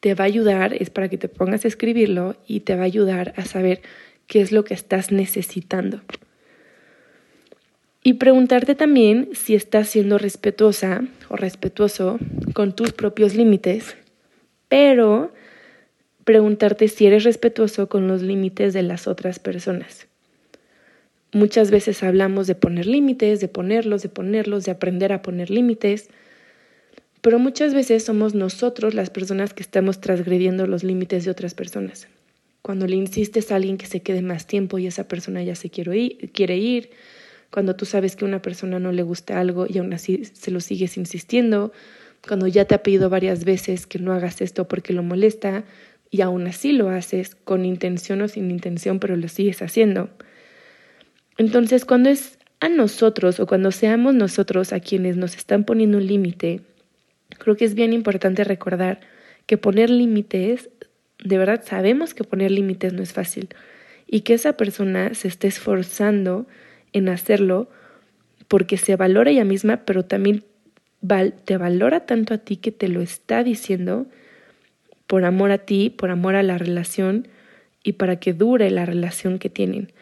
te 0.00 0.14
va 0.14 0.24
a 0.24 0.26
ayudar, 0.26 0.74
es 0.74 0.90
para 0.90 1.08
que 1.08 1.18
te 1.18 1.28
pongas 1.28 1.64
a 1.64 1.68
escribirlo 1.68 2.36
y 2.46 2.60
te 2.60 2.74
va 2.74 2.82
a 2.82 2.86
ayudar 2.86 3.34
a 3.36 3.44
saber 3.44 3.82
qué 4.26 4.40
es 4.40 4.50
lo 4.50 4.64
que 4.64 4.74
estás 4.74 5.12
necesitando. 5.12 6.00
Y 8.02 8.14
preguntarte 8.14 8.74
también 8.74 9.28
si 9.34 9.54
estás 9.54 9.88
siendo 9.88 10.16
respetuosa 10.16 11.04
o 11.28 11.36
respetuoso 11.36 12.18
con 12.54 12.74
tus 12.74 12.92
propios 12.92 13.34
límites, 13.34 13.96
pero 14.68 15.32
preguntarte 16.24 16.88
si 16.88 17.06
eres 17.06 17.24
respetuoso 17.24 17.88
con 17.88 18.08
los 18.08 18.22
límites 18.22 18.72
de 18.72 18.82
las 18.82 19.06
otras 19.06 19.38
personas. 19.38 20.06
Muchas 21.32 21.70
veces 21.70 22.02
hablamos 22.02 22.46
de 22.46 22.54
poner 22.54 22.86
límites, 22.86 23.40
de 23.40 23.48
ponerlos, 23.48 24.02
de 24.02 24.08
ponerlos, 24.08 24.64
de 24.64 24.72
aprender 24.72 25.12
a 25.12 25.22
poner 25.22 25.50
límites, 25.50 26.08
pero 27.20 27.38
muchas 27.38 27.74
veces 27.74 28.04
somos 28.04 28.34
nosotros 28.34 28.94
las 28.94 29.10
personas 29.10 29.54
que 29.54 29.62
estamos 29.62 30.00
transgrediendo 30.00 30.66
los 30.66 30.84
límites 30.84 31.24
de 31.24 31.30
otras 31.30 31.54
personas. 31.54 32.08
Cuando 32.62 32.86
le 32.86 32.96
insistes 32.96 33.50
a 33.50 33.56
alguien 33.56 33.78
que 33.78 33.86
se 33.86 34.00
quede 34.00 34.22
más 34.22 34.46
tiempo 34.46 34.78
y 34.78 34.86
esa 34.86 35.08
persona 35.08 35.42
ya 35.42 35.54
se 35.54 35.70
quiere 35.70 36.56
ir, 36.56 36.90
cuando 37.50 37.74
tú 37.74 37.84
sabes 37.84 38.16
que 38.16 38.24
a 38.24 38.28
una 38.28 38.42
persona 38.42 38.78
no 38.78 38.92
le 38.92 39.02
gusta 39.02 39.40
algo 39.40 39.66
y 39.68 39.78
aún 39.78 39.92
así 39.92 40.24
se 40.24 40.50
lo 40.50 40.60
sigues 40.60 40.96
insistiendo, 40.96 41.72
cuando 42.26 42.46
ya 42.46 42.64
te 42.66 42.74
ha 42.74 42.82
pedido 42.82 43.10
varias 43.10 43.44
veces 43.44 43.86
que 43.86 43.98
no 43.98 44.12
hagas 44.12 44.40
esto 44.40 44.68
porque 44.68 44.92
lo 44.92 45.02
molesta, 45.02 45.64
y 46.10 46.22
aún 46.22 46.46
así 46.46 46.72
lo 46.72 46.90
haces 46.90 47.36
con 47.36 47.64
intención 47.64 48.20
o 48.22 48.28
sin 48.28 48.50
intención, 48.50 48.98
pero 48.98 49.16
lo 49.16 49.28
sigues 49.28 49.62
haciendo. 49.62 50.10
Entonces, 51.38 51.84
cuando 51.84 52.10
es 52.10 52.38
a 52.58 52.68
nosotros 52.68 53.40
o 53.40 53.46
cuando 53.46 53.70
seamos 53.70 54.14
nosotros 54.14 54.72
a 54.72 54.80
quienes 54.80 55.16
nos 55.16 55.36
están 55.36 55.64
poniendo 55.64 55.98
un 55.98 56.06
límite, 56.06 56.60
creo 57.38 57.56
que 57.56 57.64
es 57.64 57.74
bien 57.74 57.92
importante 57.92 58.44
recordar 58.44 59.00
que 59.46 59.58
poner 59.58 59.90
límites, 59.90 60.70
de 61.22 61.38
verdad 61.38 61.62
sabemos 61.64 62.14
que 62.14 62.24
poner 62.24 62.50
límites 62.50 62.92
no 62.92 63.02
es 63.02 63.12
fácil 63.12 63.48
y 64.06 64.20
que 64.22 64.34
esa 64.34 64.54
persona 64.56 65.14
se 65.14 65.28
esté 65.28 65.48
esforzando 65.48 66.46
en 66.92 67.08
hacerlo 67.08 67.68
porque 68.48 68.76
se 68.76 68.96
valora 68.96 69.30
ella 69.30 69.44
misma, 69.44 69.78
pero 69.84 70.04
también 70.04 70.44
te 71.44 71.56
valora 71.56 72.00
tanto 72.06 72.34
a 72.34 72.38
ti 72.38 72.56
que 72.56 72.72
te 72.72 72.88
lo 72.88 73.00
está 73.00 73.44
diciendo 73.44 74.06
por 75.06 75.24
amor 75.24 75.50
a 75.50 75.58
ti, 75.58 75.90
por 75.90 76.10
amor 76.10 76.34
a 76.34 76.42
la 76.42 76.58
relación 76.58 77.28
y 77.82 77.94
para 77.94 78.16
que 78.16 78.32
dure 78.32 78.70
la 78.70 78.86
relación 78.86 79.38
que 79.38 79.50
tienen. 79.50 79.92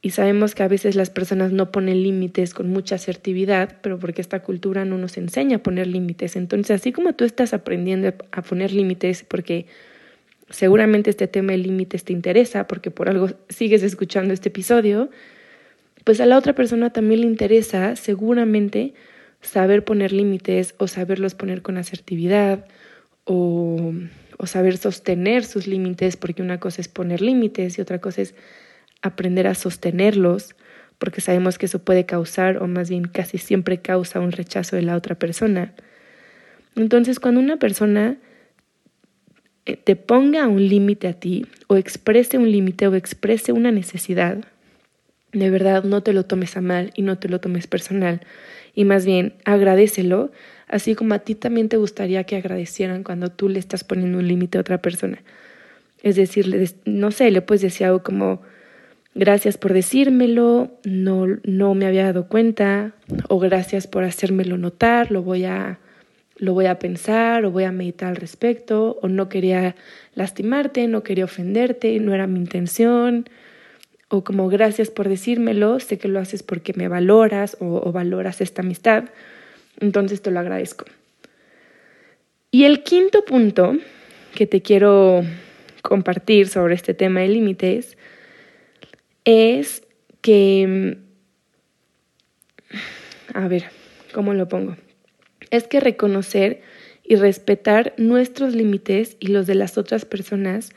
Y 0.00 0.10
sabemos 0.10 0.54
que 0.54 0.62
a 0.62 0.68
veces 0.68 0.94
las 0.94 1.10
personas 1.10 1.50
no 1.52 1.72
ponen 1.72 2.02
límites 2.02 2.54
con 2.54 2.70
mucha 2.70 2.94
asertividad, 2.94 3.78
pero 3.82 3.98
porque 3.98 4.20
esta 4.20 4.42
cultura 4.42 4.84
no 4.84 4.96
nos 4.96 5.16
enseña 5.16 5.56
a 5.56 5.62
poner 5.62 5.88
límites. 5.88 6.36
Entonces, 6.36 6.80
así 6.80 6.92
como 6.92 7.14
tú 7.14 7.24
estás 7.24 7.52
aprendiendo 7.52 8.12
a 8.30 8.42
poner 8.42 8.72
límites, 8.72 9.24
porque 9.26 9.66
seguramente 10.50 11.10
este 11.10 11.26
tema 11.26 11.52
de 11.52 11.58
límites 11.58 12.04
te 12.04 12.12
interesa, 12.12 12.68
porque 12.68 12.90
por 12.90 13.08
algo 13.08 13.28
sigues 13.48 13.82
escuchando 13.82 14.32
este 14.32 14.50
episodio, 14.50 15.10
pues 16.04 16.20
a 16.20 16.26
la 16.26 16.38
otra 16.38 16.54
persona 16.54 16.90
también 16.90 17.22
le 17.22 17.26
interesa 17.26 17.96
seguramente 17.96 18.94
saber 19.40 19.84
poner 19.84 20.12
límites 20.12 20.74
o 20.78 20.86
saberlos 20.86 21.34
poner 21.34 21.62
con 21.62 21.76
asertividad 21.76 22.66
o 23.24 23.92
o 24.38 24.46
saber 24.46 24.78
sostener 24.78 25.44
sus 25.44 25.66
límites, 25.66 26.16
porque 26.16 26.42
una 26.42 26.58
cosa 26.60 26.80
es 26.80 26.88
poner 26.88 27.20
límites 27.20 27.76
y 27.76 27.82
otra 27.82 28.00
cosa 28.00 28.22
es 28.22 28.34
aprender 29.02 29.46
a 29.46 29.54
sostenerlos, 29.54 30.54
porque 30.98 31.20
sabemos 31.20 31.58
que 31.58 31.66
eso 31.66 31.78
puede 31.80 32.06
causar, 32.06 32.62
o 32.62 32.66
más 32.66 32.90
bien 32.90 33.04
casi 33.04 33.38
siempre 33.38 33.78
causa 33.78 34.20
un 34.20 34.32
rechazo 34.32 34.76
de 34.76 34.82
la 34.82 34.96
otra 34.96 35.14
persona. 35.14 35.74
Entonces, 36.76 37.20
cuando 37.20 37.40
una 37.40 37.58
persona 37.58 38.16
eh, 39.66 39.76
te 39.76 39.96
ponga 39.96 40.46
un 40.48 40.68
límite 40.68 41.08
a 41.08 41.12
ti, 41.12 41.46
o 41.66 41.76
exprese 41.76 42.38
un 42.38 42.50
límite, 42.50 42.88
o 42.88 42.94
exprese 42.94 43.52
una 43.52 43.70
necesidad, 43.70 44.38
de 45.32 45.50
verdad 45.50 45.84
no 45.84 46.02
te 46.02 46.12
lo 46.12 46.24
tomes 46.24 46.56
a 46.56 46.60
mal 46.60 46.90
y 46.94 47.02
no 47.02 47.18
te 47.18 47.28
lo 47.28 47.40
tomes 47.40 47.66
personal, 47.66 48.20
y 48.74 48.84
más 48.84 49.04
bien 49.04 49.34
agradecelo 49.44 50.30
así 50.68 50.94
como 50.94 51.14
a 51.14 51.18
ti 51.20 51.34
también 51.34 51.68
te 51.68 51.76
gustaría 51.76 52.24
que 52.24 52.36
agradecieran 52.36 53.02
cuando 53.02 53.30
tú 53.30 53.48
le 53.48 53.58
estás 53.58 53.84
poniendo 53.84 54.18
un 54.18 54.28
límite 54.28 54.58
a 54.58 54.60
otra 54.60 54.78
persona. 54.78 55.22
Es 56.02 56.16
decir, 56.16 56.74
no 56.84 57.10
sé, 57.10 57.30
le 57.30 57.42
puedes 57.42 57.62
decir 57.62 57.86
algo 57.86 58.02
como 58.02 58.42
gracias 59.14 59.58
por 59.58 59.72
decírmelo, 59.72 60.70
no, 60.84 61.26
no 61.44 61.74
me 61.74 61.86
había 61.86 62.04
dado 62.04 62.28
cuenta, 62.28 62.92
o 63.28 63.38
gracias 63.38 63.86
por 63.86 64.04
hacérmelo 64.04 64.58
notar, 64.58 65.10
lo 65.10 65.22
voy 65.22 65.44
a 65.44 65.78
lo 66.40 66.54
voy 66.54 66.66
a 66.66 66.78
pensar 66.78 67.44
o 67.44 67.50
voy 67.50 67.64
a 67.64 67.72
meditar 67.72 68.10
al 68.10 68.16
respecto, 68.16 68.96
o 69.02 69.08
no 69.08 69.28
quería 69.28 69.74
lastimarte, 70.14 70.86
no 70.86 71.02
quería 71.02 71.24
ofenderte, 71.24 71.98
no 71.98 72.14
era 72.14 72.28
mi 72.28 72.38
intención, 72.38 73.28
o 74.08 74.22
como 74.22 74.48
gracias 74.48 74.88
por 74.88 75.08
decírmelo, 75.08 75.80
sé 75.80 75.98
que 75.98 76.06
lo 76.06 76.20
haces 76.20 76.44
porque 76.44 76.74
me 76.74 76.86
valoras 76.86 77.56
o 77.58 77.90
valoras 77.90 78.40
esta 78.40 78.62
amistad. 78.62 79.06
Entonces 79.80 80.22
te 80.22 80.30
lo 80.30 80.40
agradezco. 80.40 80.84
Y 82.50 82.64
el 82.64 82.82
quinto 82.82 83.24
punto 83.24 83.76
que 84.34 84.46
te 84.46 84.62
quiero 84.62 85.22
compartir 85.82 86.48
sobre 86.48 86.74
este 86.74 86.94
tema 86.94 87.20
de 87.20 87.28
límites 87.28 87.98
es 89.24 89.82
que 90.20 90.98
a 93.34 93.48
ver, 93.48 93.64
¿cómo 94.12 94.34
lo 94.34 94.48
pongo? 94.48 94.76
Es 95.50 95.66
que 95.66 95.80
reconocer 95.80 96.60
y 97.04 97.16
respetar 97.16 97.94
nuestros 97.96 98.54
límites 98.54 99.16
y 99.20 99.28
los 99.28 99.46
de 99.46 99.54
las 99.54 99.78
otras 99.78 100.04
personas 100.04 100.70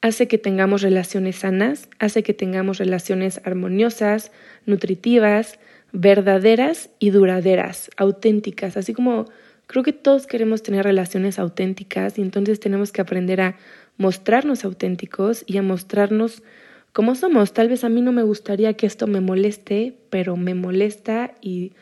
hace 0.00 0.28
que 0.28 0.38
tengamos 0.38 0.82
relaciones 0.82 1.36
sanas, 1.36 1.88
hace 1.98 2.22
que 2.22 2.34
tengamos 2.34 2.78
relaciones 2.78 3.40
armoniosas, 3.44 4.30
nutritivas, 4.64 5.58
verdaderas 5.92 6.90
y 6.98 7.10
duraderas, 7.10 7.90
auténticas, 7.96 8.76
así 8.76 8.94
como 8.94 9.26
creo 9.66 9.82
que 9.82 9.92
todos 9.92 10.26
queremos 10.26 10.62
tener 10.62 10.84
relaciones 10.84 11.38
auténticas 11.38 12.18
y 12.18 12.22
entonces 12.22 12.60
tenemos 12.60 12.92
que 12.92 13.00
aprender 13.00 13.40
a 13.40 13.56
mostrarnos 13.96 14.64
auténticos 14.64 15.44
y 15.46 15.56
a 15.56 15.62
mostrarnos 15.62 16.42
como 16.92 17.14
somos. 17.14 17.52
Tal 17.52 17.68
vez 17.68 17.84
a 17.84 17.88
mí 17.88 18.00
no 18.00 18.12
me 18.12 18.22
gustaría 18.22 18.74
que 18.74 18.86
esto 18.86 19.06
me 19.06 19.20
moleste, 19.20 19.94
pero 20.10 20.36
me 20.36 20.54
molesta 20.54 21.34
y 21.40 21.72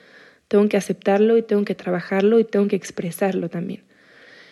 tengo 0.49 0.69
que 0.69 0.77
aceptarlo 0.77 1.37
y 1.37 1.43
tengo 1.43 1.65
que 1.65 1.75
trabajarlo 1.75 2.39
y 2.39 2.45
tengo 2.45 2.69
que 2.69 2.77
expresarlo 2.77 3.49
también. 3.49 3.83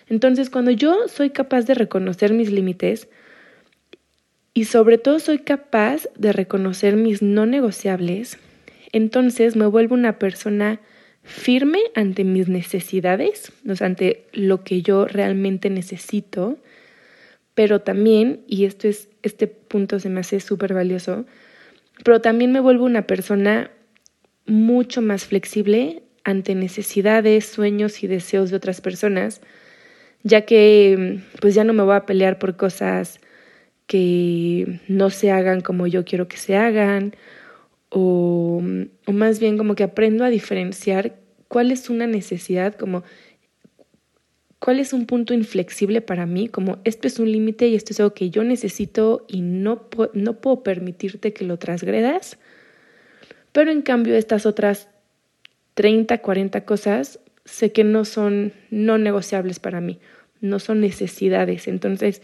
Entonces, 0.09 0.51
cuando 0.51 0.71
yo 0.71 1.09
soy 1.09 1.31
capaz 1.31 1.63
de 1.63 1.75
reconocer 1.75 2.33
mis 2.33 2.51
límites 2.51 3.09
y 4.53 4.67
sobre 4.67 4.99
todo 4.99 5.19
soy 5.19 5.39
capaz 5.39 6.09
de 6.17 6.33
reconocer 6.33 6.97
mis 6.97 7.23
no 7.23 7.47
negociables, 7.47 8.39
entonces 8.93 9.57
me 9.57 9.67
vuelvo 9.67 9.95
una 9.95 10.19
persona 10.19 10.81
firme 11.23 11.81
ante 11.95 12.23
mis 12.23 12.49
necesidades, 12.49 13.51
o 13.69 13.75
sea, 13.75 13.87
ante 13.87 14.27
lo 14.33 14.63
que 14.63 14.83
yo 14.83 15.07
realmente 15.07 15.71
necesito, 15.71 16.59
pero 17.55 17.81
también, 17.81 18.43
y 18.47 18.65
esto 18.65 18.89
es, 18.89 19.09
este 19.23 19.47
punto 19.47 20.01
se 20.01 20.09
me 20.09 20.21
hace 20.21 20.41
súper 20.41 20.75
valioso, 20.75 21.25
pero 22.05 22.21
también 22.21 22.53
me 22.53 22.61
vuelvo 22.61 22.85
una 22.85 23.07
persona 23.07 23.71
mucho 24.47 25.01
más 25.03 25.25
flexible 25.25 26.03
ante 26.25 26.55
necesidades, 26.55 27.47
sueños 27.47 28.03
y 28.03 28.07
deseos 28.07 28.51
de 28.51 28.57
otras 28.57 28.81
personas, 28.81 29.41
ya 30.23 30.43
que 30.43 31.21
pues 31.41 31.55
ya 31.55 31.65
no 31.65 31.73
me 31.73 31.83
voy 31.83 31.95
a 31.95 32.07
pelear 32.07 32.39
por 32.39 32.57
cosas 32.57 33.21
que 33.87 34.81
no 34.89 35.11
se 35.11 35.31
hagan 35.31 35.61
como 35.61 35.87
yo 35.87 36.05
quiero 36.05 36.27
que 36.27 36.39
se 36.39 36.57
hagan, 36.57 37.15
o, 37.91 38.63
o 39.07 39.13
más 39.13 39.39
bien 39.39 39.57
como 39.59 39.75
que 39.75 39.85
aprendo 39.85 40.25
a 40.25 40.31
diferenciar 40.31 41.17
cuál 41.49 41.71
es 41.71 41.91
una 41.91 42.07
necesidad, 42.07 42.75
como 42.75 43.05
cuál 44.65 44.81
es 44.81 44.95
un 44.95 45.05
punto 45.05 45.35
inflexible 45.35 46.01
para 46.01 46.25
mí, 46.25 46.49
como 46.49 46.79
esto 46.85 47.07
es 47.07 47.19
un 47.19 47.31
límite 47.31 47.69
y 47.69 47.75
esto 47.75 47.93
es 47.93 48.01
algo 48.01 48.15
que 48.15 48.31
yo 48.31 48.45
necesito 48.45 49.27
y 49.29 49.43
no, 49.43 49.91
no 50.15 50.41
puedo 50.41 50.63
permitirte 50.63 51.35
que 51.35 51.45
lo 51.45 51.59
transgredas, 51.59 52.39
pero 53.53 53.71
en 53.71 53.83
cambio 53.83 54.17
estas 54.17 54.47
otras 54.47 54.89
30, 55.75 56.17
40 56.17 56.65
cosas 56.65 57.21
sé 57.45 57.73
que 57.73 57.85
no 57.85 58.07
son 58.07 58.55
no 58.71 58.97
negociables 58.97 59.59
para 59.59 59.83
mí, 59.83 59.99
no 60.41 60.59
son 60.59 60.81
necesidades. 60.81 61.69
Entonces 61.69 62.23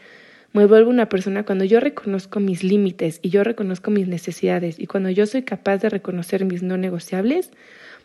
me 0.54 0.64
vuelvo 0.64 0.88
una 0.88 1.10
persona 1.10 1.44
cuando 1.44 1.66
yo 1.66 1.78
reconozco 1.78 2.40
mis 2.40 2.64
límites 2.64 3.18
y 3.20 3.28
yo 3.28 3.44
reconozco 3.44 3.90
mis 3.90 4.08
necesidades 4.08 4.78
y 4.78 4.86
cuando 4.86 5.10
yo 5.10 5.26
soy 5.26 5.42
capaz 5.42 5.76
de 5.76 5.90
reconocer 5.90 6.46
mis 6.46 6.62
no 6.62 6.78
negociables, 6.78 7.50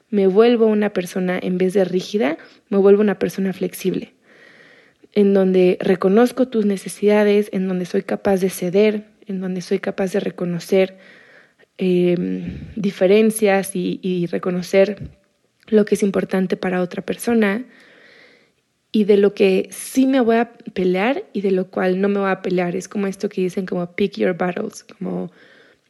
me 0.09 0.27
vuelvo 0.27 0.65
una 0.65 0.89
persona 0.89 1.39
en 1.41 1.57
vez 1.57 1.73
de 1.73 1.85
rígida, 1.85 2.37
me 2.67 2.79
vuelvo 2.79 2.99
una 2.99 3.17
persona 3.17 3.53
flexible 3.53 4.14
en 5.15 5.33
donde 5.33 5.77
reconozco 5.79 6.49
tus 6.49 6.65
necesidades, 6.65 7.49
en 7.53 7.67
donde 7.67 7.85
soy 7.85 8.03
capaz 8.03 8.37
de 8.41 8.49
ceder, 8.49 9.05
en 9.25 9.39
donde 9.39 9.61
soy 9.61 9.79
capaz 9.79 10.11
de 10.11 10.19
reconocer 10.19 10.97
em, 11.77 12.59
diferencias 12.75 13.71
y, 13.75 14.27
reconocer 14.27 15.09
lo 15.67 15.85
que 15.85 15.95
es 15.95 16.03
importante 16.03 16.57
para 16.57 16.81
otra 16.81 17.01
persona 17.01 17.65
y 18.91 19.05
de 19.05 19.17
lo 19.17 19.33
que 19.33 19.67
sí 19.71 20.05
me 20.05 20.19
voy 20.19 20.35
a 20.35 20.53
pelear 20.73 21.23
y 21.33 21.41
de 21.41 21.51
lo 21.51 21.69
cual 21.71 21.99
no 22.01 22.07
me 22.07 22.19
voy 22.19 22.29
a 22.29 22.41
pelear. 22.41 22.75
Es 22.75 22.87
como 22.87 23.07
esto 23.07 23.29
que 23.29 23.41
dicen 23.41 23.65
como 23.65 23.95
pick 23.95 24.17
your 24.17 24.37
battles, 24.37 24.83
como 24.83 25.31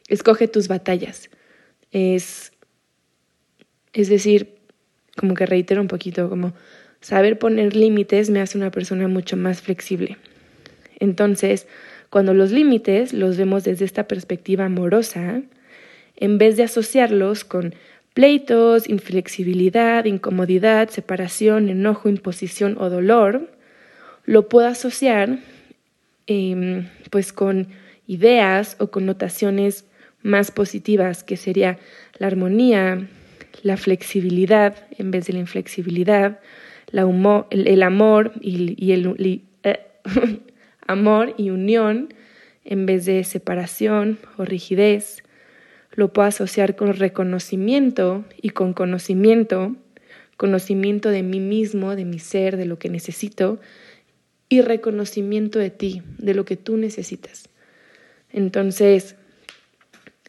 escoge 0.08 0.48
tus 0.48 0.68
batallas. 0.68 1.30
Es, 1.90 2.52
es 3.92 4.08
decir, 4.08 4.56
como 5.16 5.34
que 5.34 5.46
reitero 5.46 5.80
un 5.80 5.88
poquito, 5.88 6.28
como 6.28 6.54
Saber 7.00 7.38
poner 7.38 7.76
límites 7.76 8.30
me 8.30 8.40
hace 8.40 8.58
una 8.58 8.70
persona 8.70 9.08
mucho 9.08 9.36
más 9.36 9.62
flexible. 9.62 10.16
Entonces, 10.98 11.66
cuando 12.10 12.34
los 12.34 12.50
límites 12.50 13.12
los 13.12 13.36
vemos 13.36 13.64
desde 13.64 13.84
esta 13.84 14.08
perspectiva 14.08 14.64
amorosa, 14.64 15.42
en 16.16 16.38
vez 16.38 16.56
de 16.56 16.62
asociarlos 16.62 17.44
con 17.44 17.74
pleitos, 18.14 18.88
inflexibilidad, 18.88 20.06
incomodidad, 20.06 20.88
separación, 20.88 21.68
enojo, 21.68 22.08
imposición 22.08 22.76
o 22.80 22.88
dolor, 22.88 23.50
lo 24.24 24.48
puedo 24.48 24.68
asociar 24.68 25.38
em, 26.26 26.88
pues 27.10 27.32
con 27.32 27.68
ideas 28.06 28.76
o 28.78 28.90
connotaciones 28.90 29.84
más 30.22 30.50
positivas, 30.50 31.22
que 31.24 31.36
sería 31.36 31.78
la 32.18 32.26
armonía, 32.28 33.06
la 33.62 33.76
flexibilidad 33.76 34.74
en 34.98 35.10
vez 35.10 35.26
de 35.26 35.34
la 35.34 35.40
inflexibilidad, 35.40 36.40
el, 36.92 37.82
amor 37.82 38.32
y, 38.40 38.92
el 38.92 39.40
eh, 39.62 39.80
amor 40.86 41.34
y 41.36 41.50
unión 41.50 42.14
en 42.64 42.86
vez 42.86 43.04
de 43.04 43.24
separación 43.24 44.18
o 44.36 44.44
rigidez. 44.44 45.22
Lo 45.92 46.12
puedo 46.12 46.28
asociar 46.28 46.76
con 46.76 46.94
reconocimiento 46.94 48.24
y 48.40 48.50
con 48.50 48.74
conocimiento, 48.74 49.76
conocimiento 50.36 51.10
de 51.10 51.22
mí 51.22 51.40
mismo, 51.40 51.96
de 51.96 52.04
mi 52.04 52.18
ser, 52.18 52.56
de 52.56 52.66
lo 52.66 52.78
que 52.78 52.90
necesito 52.90 53.58
y 54.48 54.60
reconocimiento 54.60 55.58
de 55.58 55.70
ti, 55.70 56.02
de 56.18 56.34
lo 56.34 56.44
que 56.44 56.56
tú 56.56 56.76
necesitas. 56.76 57.48
Entonces, 58.32 59.16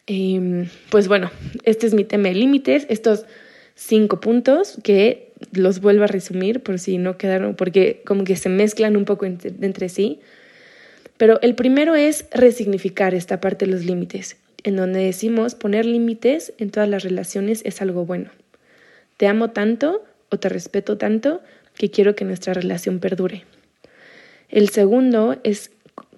em, 0.06 0.68
pues 0.90 1.08
bueno, 1.08 1.30
este 1.64 1.86
es 1.86 1.94
mi 1.94 2.04
tema 2.04 2.28
de 2.28 2.34
límites, 2.34 2.86
estos 2.88 3.26
cinco 3.74 4.20
puntos 4.20 4.78
que 4.82 5.27
los 5.52 5.80
vuelvo 5.80 6.04
a 6.04 6.08
resumir 6.08 6.62
por 6.62 6.78
si 6.78 6.98
no 6.98 7.16
quedaron, 7.16 7.54
porque 7.54 8.02
como 8.04 8.24
que 8.24 8.36
se 8.36 8.48
mezclan 8.48 8.96
un 8.96 9.04
poco 9.04 9.26
entre, 9.26 9.88
sí. 9.88 10.20
Pero 11.16 11.40
el 11.42 11.54
primero 11.54 11.94
es 11.94 12.26
resignificar 12.32 13.14
esta 13.14 13.40
parte 13.40 13.66
de 13.66 13.72
los 13.72 13.84
límites, 13.84 14.36
en 14.64 14.76
donde 14.76 15.00
decimos 15.00 15.54
poner 15.54 15.84
límites 15.84 16.52
en 16.58 16.70
todas 16.70 16.88
las 16.88 17.02
relaciones 17.02 17.62
es 17.64 17.80
algo 17.82 18.04
bueno. 18.04 18.30
Te 19.16 19.26
amo 19.26 19.50
tanto 19.50 20.04
o 20.30 20.38
te 20.38 20.48
respeto 20.48 20.98
tanto 20.98 21.42
que 21.74 21.90
quiero 21.90 22.14
que 22.14 22.24
nuestra 22.24 22.54
relación 22.54 22.98
perdure. 22.98 23.44
El 24.48 24.68
segundo 24.68 25.38
es 25.44 25.70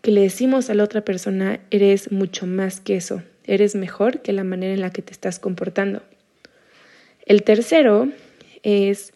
que 0.02 0.10
le 0.10 0.22
decimos 0.22 0.70
a 0.70 0.74
la 0.74 0.84
otra 0.84 1.04
persona, 1.04 1.60
eres 1.70 2.12
mucho 2.12 2.46
más 2.46 2.80
que 2.80 2.96
eso, 2.96 3.22
eres 3.44 3.74
mejor 3.74 4.20
que 4.20 4.32
la 4.32 4.44
manera 4.44 4.72
en 4.72 4.80
la 4.80 4.90
que 4.90 5.02
te 5.02 5.12
estás 5.12 5.38
comportando. 5.38 6.02
El 7.26 7.42
tercero 7.42 8.08
es 8.62 9.12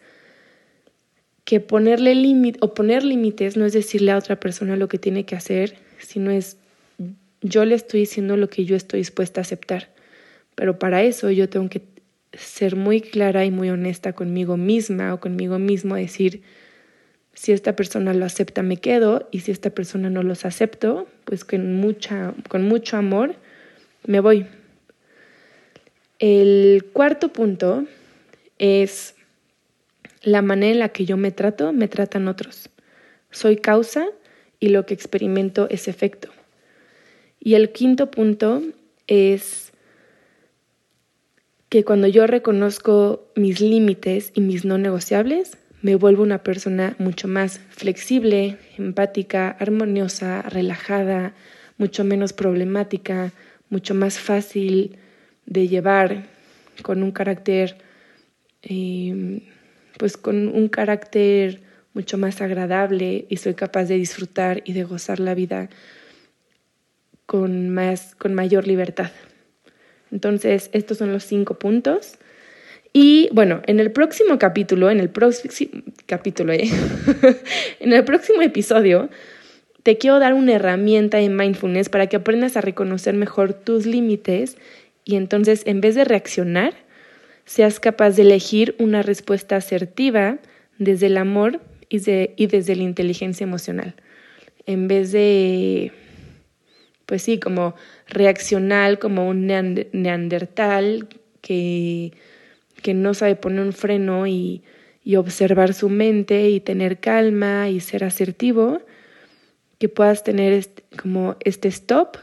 que 1.43 1.59
ponerle 1.59 2.15
límite 2.15 2.59
o 2.61 2.73
poner 2.73 3.03
límites 3.03 3.55
no 3.55 3.65
es 3.65 3.73
decirle 3.73 4.11
a 4.11 4.17
otra 4.17 4.39
persona 4.39 4.75
lo 4.75 4.87
que 4.87 4.97
tiene 4.97 5.25
que 5.25 5.35
hacer, 5.35 5.75
sino 5.99 6.31
es 6.31 6.57
yo 7.41 7.65
le 7.65 7.75
estoy 7.75 8.01
diciendo 8.01 8.37
lo 8.37 8.49
que 8.49 8.65
yo 8.65 8.75
estoy 8.75 8.99
dispuesta 8.99 9.41
a 9.41 9.43
aceptar. 9.43 9.89
Pero 10.55 10.79
para 10.79 11.03
eso 11.03 11.29
yo 11.29 11.47
tengo 11.49 11.69
que 11.69 11.81
ser 12.33 12.75
muy 12.75 13.01
clara 13.01 13.45
y 13.45 13.51
muy 13.51 13.69
honesta 13.69 14.13
conmigo 14.13 14.57
misma 14.57 15.13
o 15.13 15.19
conmigo 15.19 15.59
mismo, 15.59 15.95
decir, 15.95 16.41
si 17.33 17.51
esta 17.51 17.75
persona 17.75 18.13
lo 18.13 18.25
acepta 18.25 18.63
me 18.63 18.77
quedo 18.77 19.27
y 19.31 19.41
si 19.41 19.51
esta 19.51 19.69
persona 19.69 20.09
no 20.09 20.23
los 20.23 20.45
acepto, 20.45 21.07
pues 21.25 21.43
con, 21.45 21.75
mucha, 21.75 22.33
con 22.47 22.63
mucho 22.63 22.97
amor 22.97 23.35
me 24.07 24.19
voy. 24.19 24.47
El 26.19 26.85
cuarto 26.93 27.33
punto 27.33 27.85
es 28.57 29.14
la 30.25 30.41
manera 30.41 30.73
en 30.73 30.79
la 30.79 30.89
que 30.89 31.05
yo 31.05 31.17
me 31.17 31.31
trato, 31.31 31.71
me 31.71 31.87
tratan 31.87 32.27
otros. 32.27 32.69
Soy 33.29 33.57
causa 33.57 34.07
y 34.59 34.69
lo 34.69 34.85
que 34.85 34.95
experimento 34.95 35.67
es 35.69 35.87
efecto. 35.87 36.29
Y 37.39 37.53
el 37.53 37.71
quinto 37.71 38.09
punto 38.09 38.63
es 39.05 39.71
que 41.69 41.83
cuando 41.83 42.07
yo 42.07 42.25
reconozco 42.25 43.31
mis 43.35 43.61
límites 43.61 44.31
y 44.33 44.41
mis 44.41 44.65
no 44.65 44.79
negociables, 44.79 45.57
me 45.83 45.95
vuelvo 45.95 46.23
una 46.23 46.41
persona 46.41 46.95
mucho 46.97 47.27
más 47.27 47.59
flexible, 47.69 48.57
empática, 48.79 49.49
armoniosa, 49.59 50.41
relajada, 50.41 51.35
mucho 51.77 52.03
menos 52.03 52.33
problemática, 52.33 53.31
mucho 53.69 53.93
más 53.93 54.17
fácil 54.17 54.97
de 55.45 55.67
llevar, 55.67 56.25
con 56.81 57.03
un 57.03 57.11
carácter 57.11 57.77
eh, 58.63 59.43
pues 59.97 60.17
con 60.17 60.47
un 60.47 60.67
carácter 60.67 61.61
mucho 61.93 62.17
más 62.17 62.41
agradable 62.41 63.25
y 63.29 63.37
soy 63.37 63.53
capaz 63.53 63.85
de 63.85 63.95
disfrutar 63.95 64.61
y 64.65 64.73
de 64.73 64.83
gozar 64.83 65.19
la 65.19 65.33
vida 65.33 65.69
con, 67.25 67.69
más, 67.69 68.15
con 68.15 68.33
mayor 68.33 68.67
libertad. 68.67 69.11
Entonces, 70.11 70.69
estos 70.73 70.97
son 70.97 71.11
los 71.11 71.23
cinco 71.23 71.57
puntos. 71.57 72.17
Y 72.93 73.29
bueno, 73.33 73.61
en 73.65 73.79
el 73.79 73.91
próximo 73.91 74.39
capítulo, 74.39 74.89
en 74.89 74.99
el 74.99 75.09
próximo 75.09 75.83
capítulo, 76.05 76.53
¿eh? 76.53 76.69
en 77.79 77.91
el 77.91 78.03
próximo 78.05 78.41
episodio, 78.41 79.09
te 79.83 79.97
quiero 79.97 80.19
dar 80.19 80.33
una 80.33 80.53
herramienta 80.53 81.19
en 81.19 81.35
mindfulness 81.35 81.89
para 81.89 82.07
que 82.07 82.15
aprendas 82.15 82.57
a 82.57 82.61
reconocer 82.61 83.13
mejor 83.13 83.53
tus 83.53 83.85
límites 83.85 84.57
y 85.03 85.15
entonces 85.15 85.63
en 85.65 85.81
vez 85.81 85.95
de 85.95 86.05
reaccionar, 86.05 86.73
seas 87.45 87.79
capaz 87.79 88.11
de 88.11 88.23
elegir 88.23 88.75
una 88.79 89.01
respuesta 89.01 89.55
asertiva 89.55 90.39
desde 90.77 91.07
el 91.07 91.17
amor 91.17 91.61
y, 91.89 92.01
y 92.35 92.47
desde 92.47 92.75
la 92.75 92.83
inteligencia 92.83 93.43
emocional. 93.43 93.95
En 94.65 94.87
vez 94.87 95.11
de, 95.11 95.91
pues 97.05 97.21
sí, 97.21 97.39
como 97.39 97.75
reaccionar 98.07 98.99
como 98.99 99.27
un 99.29 99.47
neandertal 99.47 101.07
que 101.41 102.11
que 102.85 102.93
no 102.93 103.15
sabe 103.15 103.35
poner 103.35 103.61
un 103.61 103.73
freno 103.73 104.27
y, 104.27 104.61
observar 105.17 105.73
su 105.73 105.89
mente 105.89 106.49
y 106.49 106.59
tener 106.59 106.99
calma 106.99 107.67
y 107.69 107.79
ser 107.79 108.03
asertivo, 108.03 108.79
que 109.79 109.89
puedas 109.89 110.23
tener 110.23 110.53
este, 110.53 110.83
como 110.95 111.35
este 111.39 111.67
stop, 111.67 112.17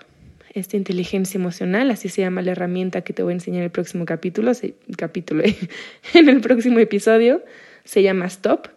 esta 0.54 0.76
inteligencia 0.76 1.38
emocional, 1.38 1.90
así 1.90 2.08
se 2.08 2.22
llama 2.22 2.42
la 2.42 2.52
herramienta 2.52 3.00
que 3.00 3.12
te 3.12 3.22
voy 3.22 3.32
a 3.32 3.34
enseñar 3.34 3.60
en 3.60 3.64
el 3.64 3.70
próximo 3.70 4.04
capítulo, 4.04 4.52
capítulo 4.96 5.42
en 6.14 6.28
el 6.28 6.40
próximo 6.40 6.78
episodio, 6.78 7.42
se 7.84 8.02
llama 8.02 8.26
Stop. 8.26 8.68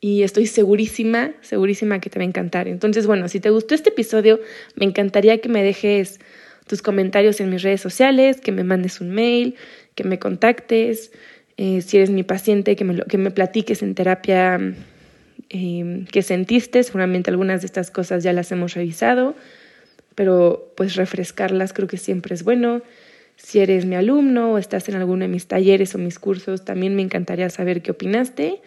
Y 0.00 0.22
estoy 0.22 0.46
segurísima, 0.46 1.32
segurísima 1.40 2.00
que 2.00 2.10
te 2.10 2.18
va 2.18 2.22
a 2.22 2.28
encantar. 2.28 2.68
Entonces, 2.68 3.06
bueno, 3.06 3.28
si 3.28 3.40
te 3.40 3.50
gustó 3.50 3.74
este 3.74 3.88
episodio, 3.88 4.40
me 4.74 4.84
encantaría 4.84 5.40
que 5.40 5.48
me 5.48 5.62
dejes 5.62 6.20
tus 6.66 6.82
comentarios 6.82 7.40
en 7.40 7.50
mis 7.50 7.62
redes 7.62 7.80
sociales, 7.80 8.40
que 8.40 8.52
me 8.52 8.62
mandes 8.62 9.00
un 9.00 9.10
mail, 9.10 9.56
que 9.94 10.04
me 10.04 10.18
contactes, 10.18 11.12
eh, 11.56 11.80
si 11.80 11.96
eres 11.96 12.10
mi 12.10 12.22
paciente, 12.22 12.76
que 12.76 12.84
me, 12.84 13.02
que 13.04 13.18
me 13.18 13.30
platiques 13.30 13.82
en 13.82 13.94
terapia 13.94 14.60
eh, 15.48 16.04
qué 16.12 16.22
sentiste. 16.22 16.82
Seguramente 16.82 17.30
algunas 17.30 17.62
de 17.62 17.66
estas 17.66 17.90
cosas 17.90 18.22
ya 18.22 18.32
las 18.32 18.52
hemos 18.52 18.74
revisado, 18.74 19.34
pero 20.16 20.72
pues 20.76 20.96
refrescarlas 20.96 21.72
creo 21.72 21.86
que 21.86 21.98
siempre 21.98 22.34
es 22.34 22.42
bueno. 22.42 22.82
Si 23.36 23.60
eres 23.60 23.84
mi 23.84 23.94
alumno 23.94 24.52
o 24.52 24.58
estás 24.58 24.88
en 24.88 24.96
alguno 24.96 25.24
de 25.24 25.28
mis 25.28 25.46
talleres 25.46 25.94
o 25.94 25.98
mis 25.98 26.18
cursos, 26.18 26.64
también 26.64 26.96
me 26.96 27.02
encantaría 27.02 27.48
saber 27.50 27.82
qué 27.82 27.92
opinaste. 27.92 28.60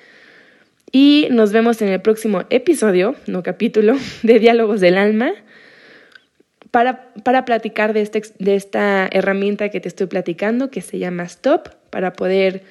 Y 0.92 1.28
nos 1.32 1.52
vemos 1.52 1.82
en 1.82 1.90
el 1.90 2.02
próximo 2.02 2.44
episodio, 2.50 3.16
no 3.28 3.44
capítulo, 3.44 3.98
de 4.24 4.40
Diálogos 4.40 4.80
del 4.80 4.98
Alma 4.98 5.34
para, 6.72 7.12
para 7.24 7.46
platicar 7.46 7.94
de, 7.94 8.02
este, 8.02 8.22
de 8.38 8.56
esta 8.56 9.08
herramienta 9.12 9.70
que 9.70 9.80
te 9.80 9.88
estoy 9.88 10.08
platicando, 10.08 10.70
que 10.70 10.82
se 10.82 11.00
llama 11.00 11.24
Stop, 11.24 11.70
para 11.90 12.14
poder, 12.14 12.64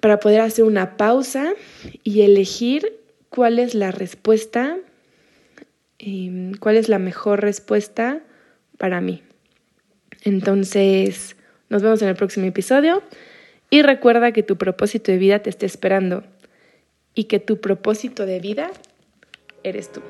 para 0.00 0.18
poder 0.18 0.40
hacer 0.40 0.64
una 0.64 0.96
pausa 0.96 1.52
y 2.02 2.22
elegir 2.22 3.00
cuál 3.28 3.58
es 3.58 3.74
la 3.74 3.90
respuesta, 3.90 4.78
em, 6.02 6.52
cuál 6.54 6.76
es 6.76 6.88
la 6.88 6.98
mejor 6.98 7.40
respuesta 7.40 8.20
para 8.76 9.00
mí. 9.00 9.22
Entonces, 10.24 11.36
nos 11.70 11.82
vemos 11.82 12.02
en 12.02 12.08
el 12.08 12.16
próximo 12.16 12.46
episodio 12.46 13.02
y 13.70 13.82
recuerda 13.82 14.32
que 14.32 14.42
tu 14.42 14.56
propósito 14.58 15.10
de 15.12 15.18
vida 15.18 15.38
te 15.38 15.48
está 15.48 15.64
esperando 15.64 16.24
y 17.14 17.24
que 17.24 17.38
tu 17.38 17.60
propósito 17.60 18.26
de 18.26 18.40
vida 18.40 18.70
eres 19.62 19.90
tú. 19.90 20.02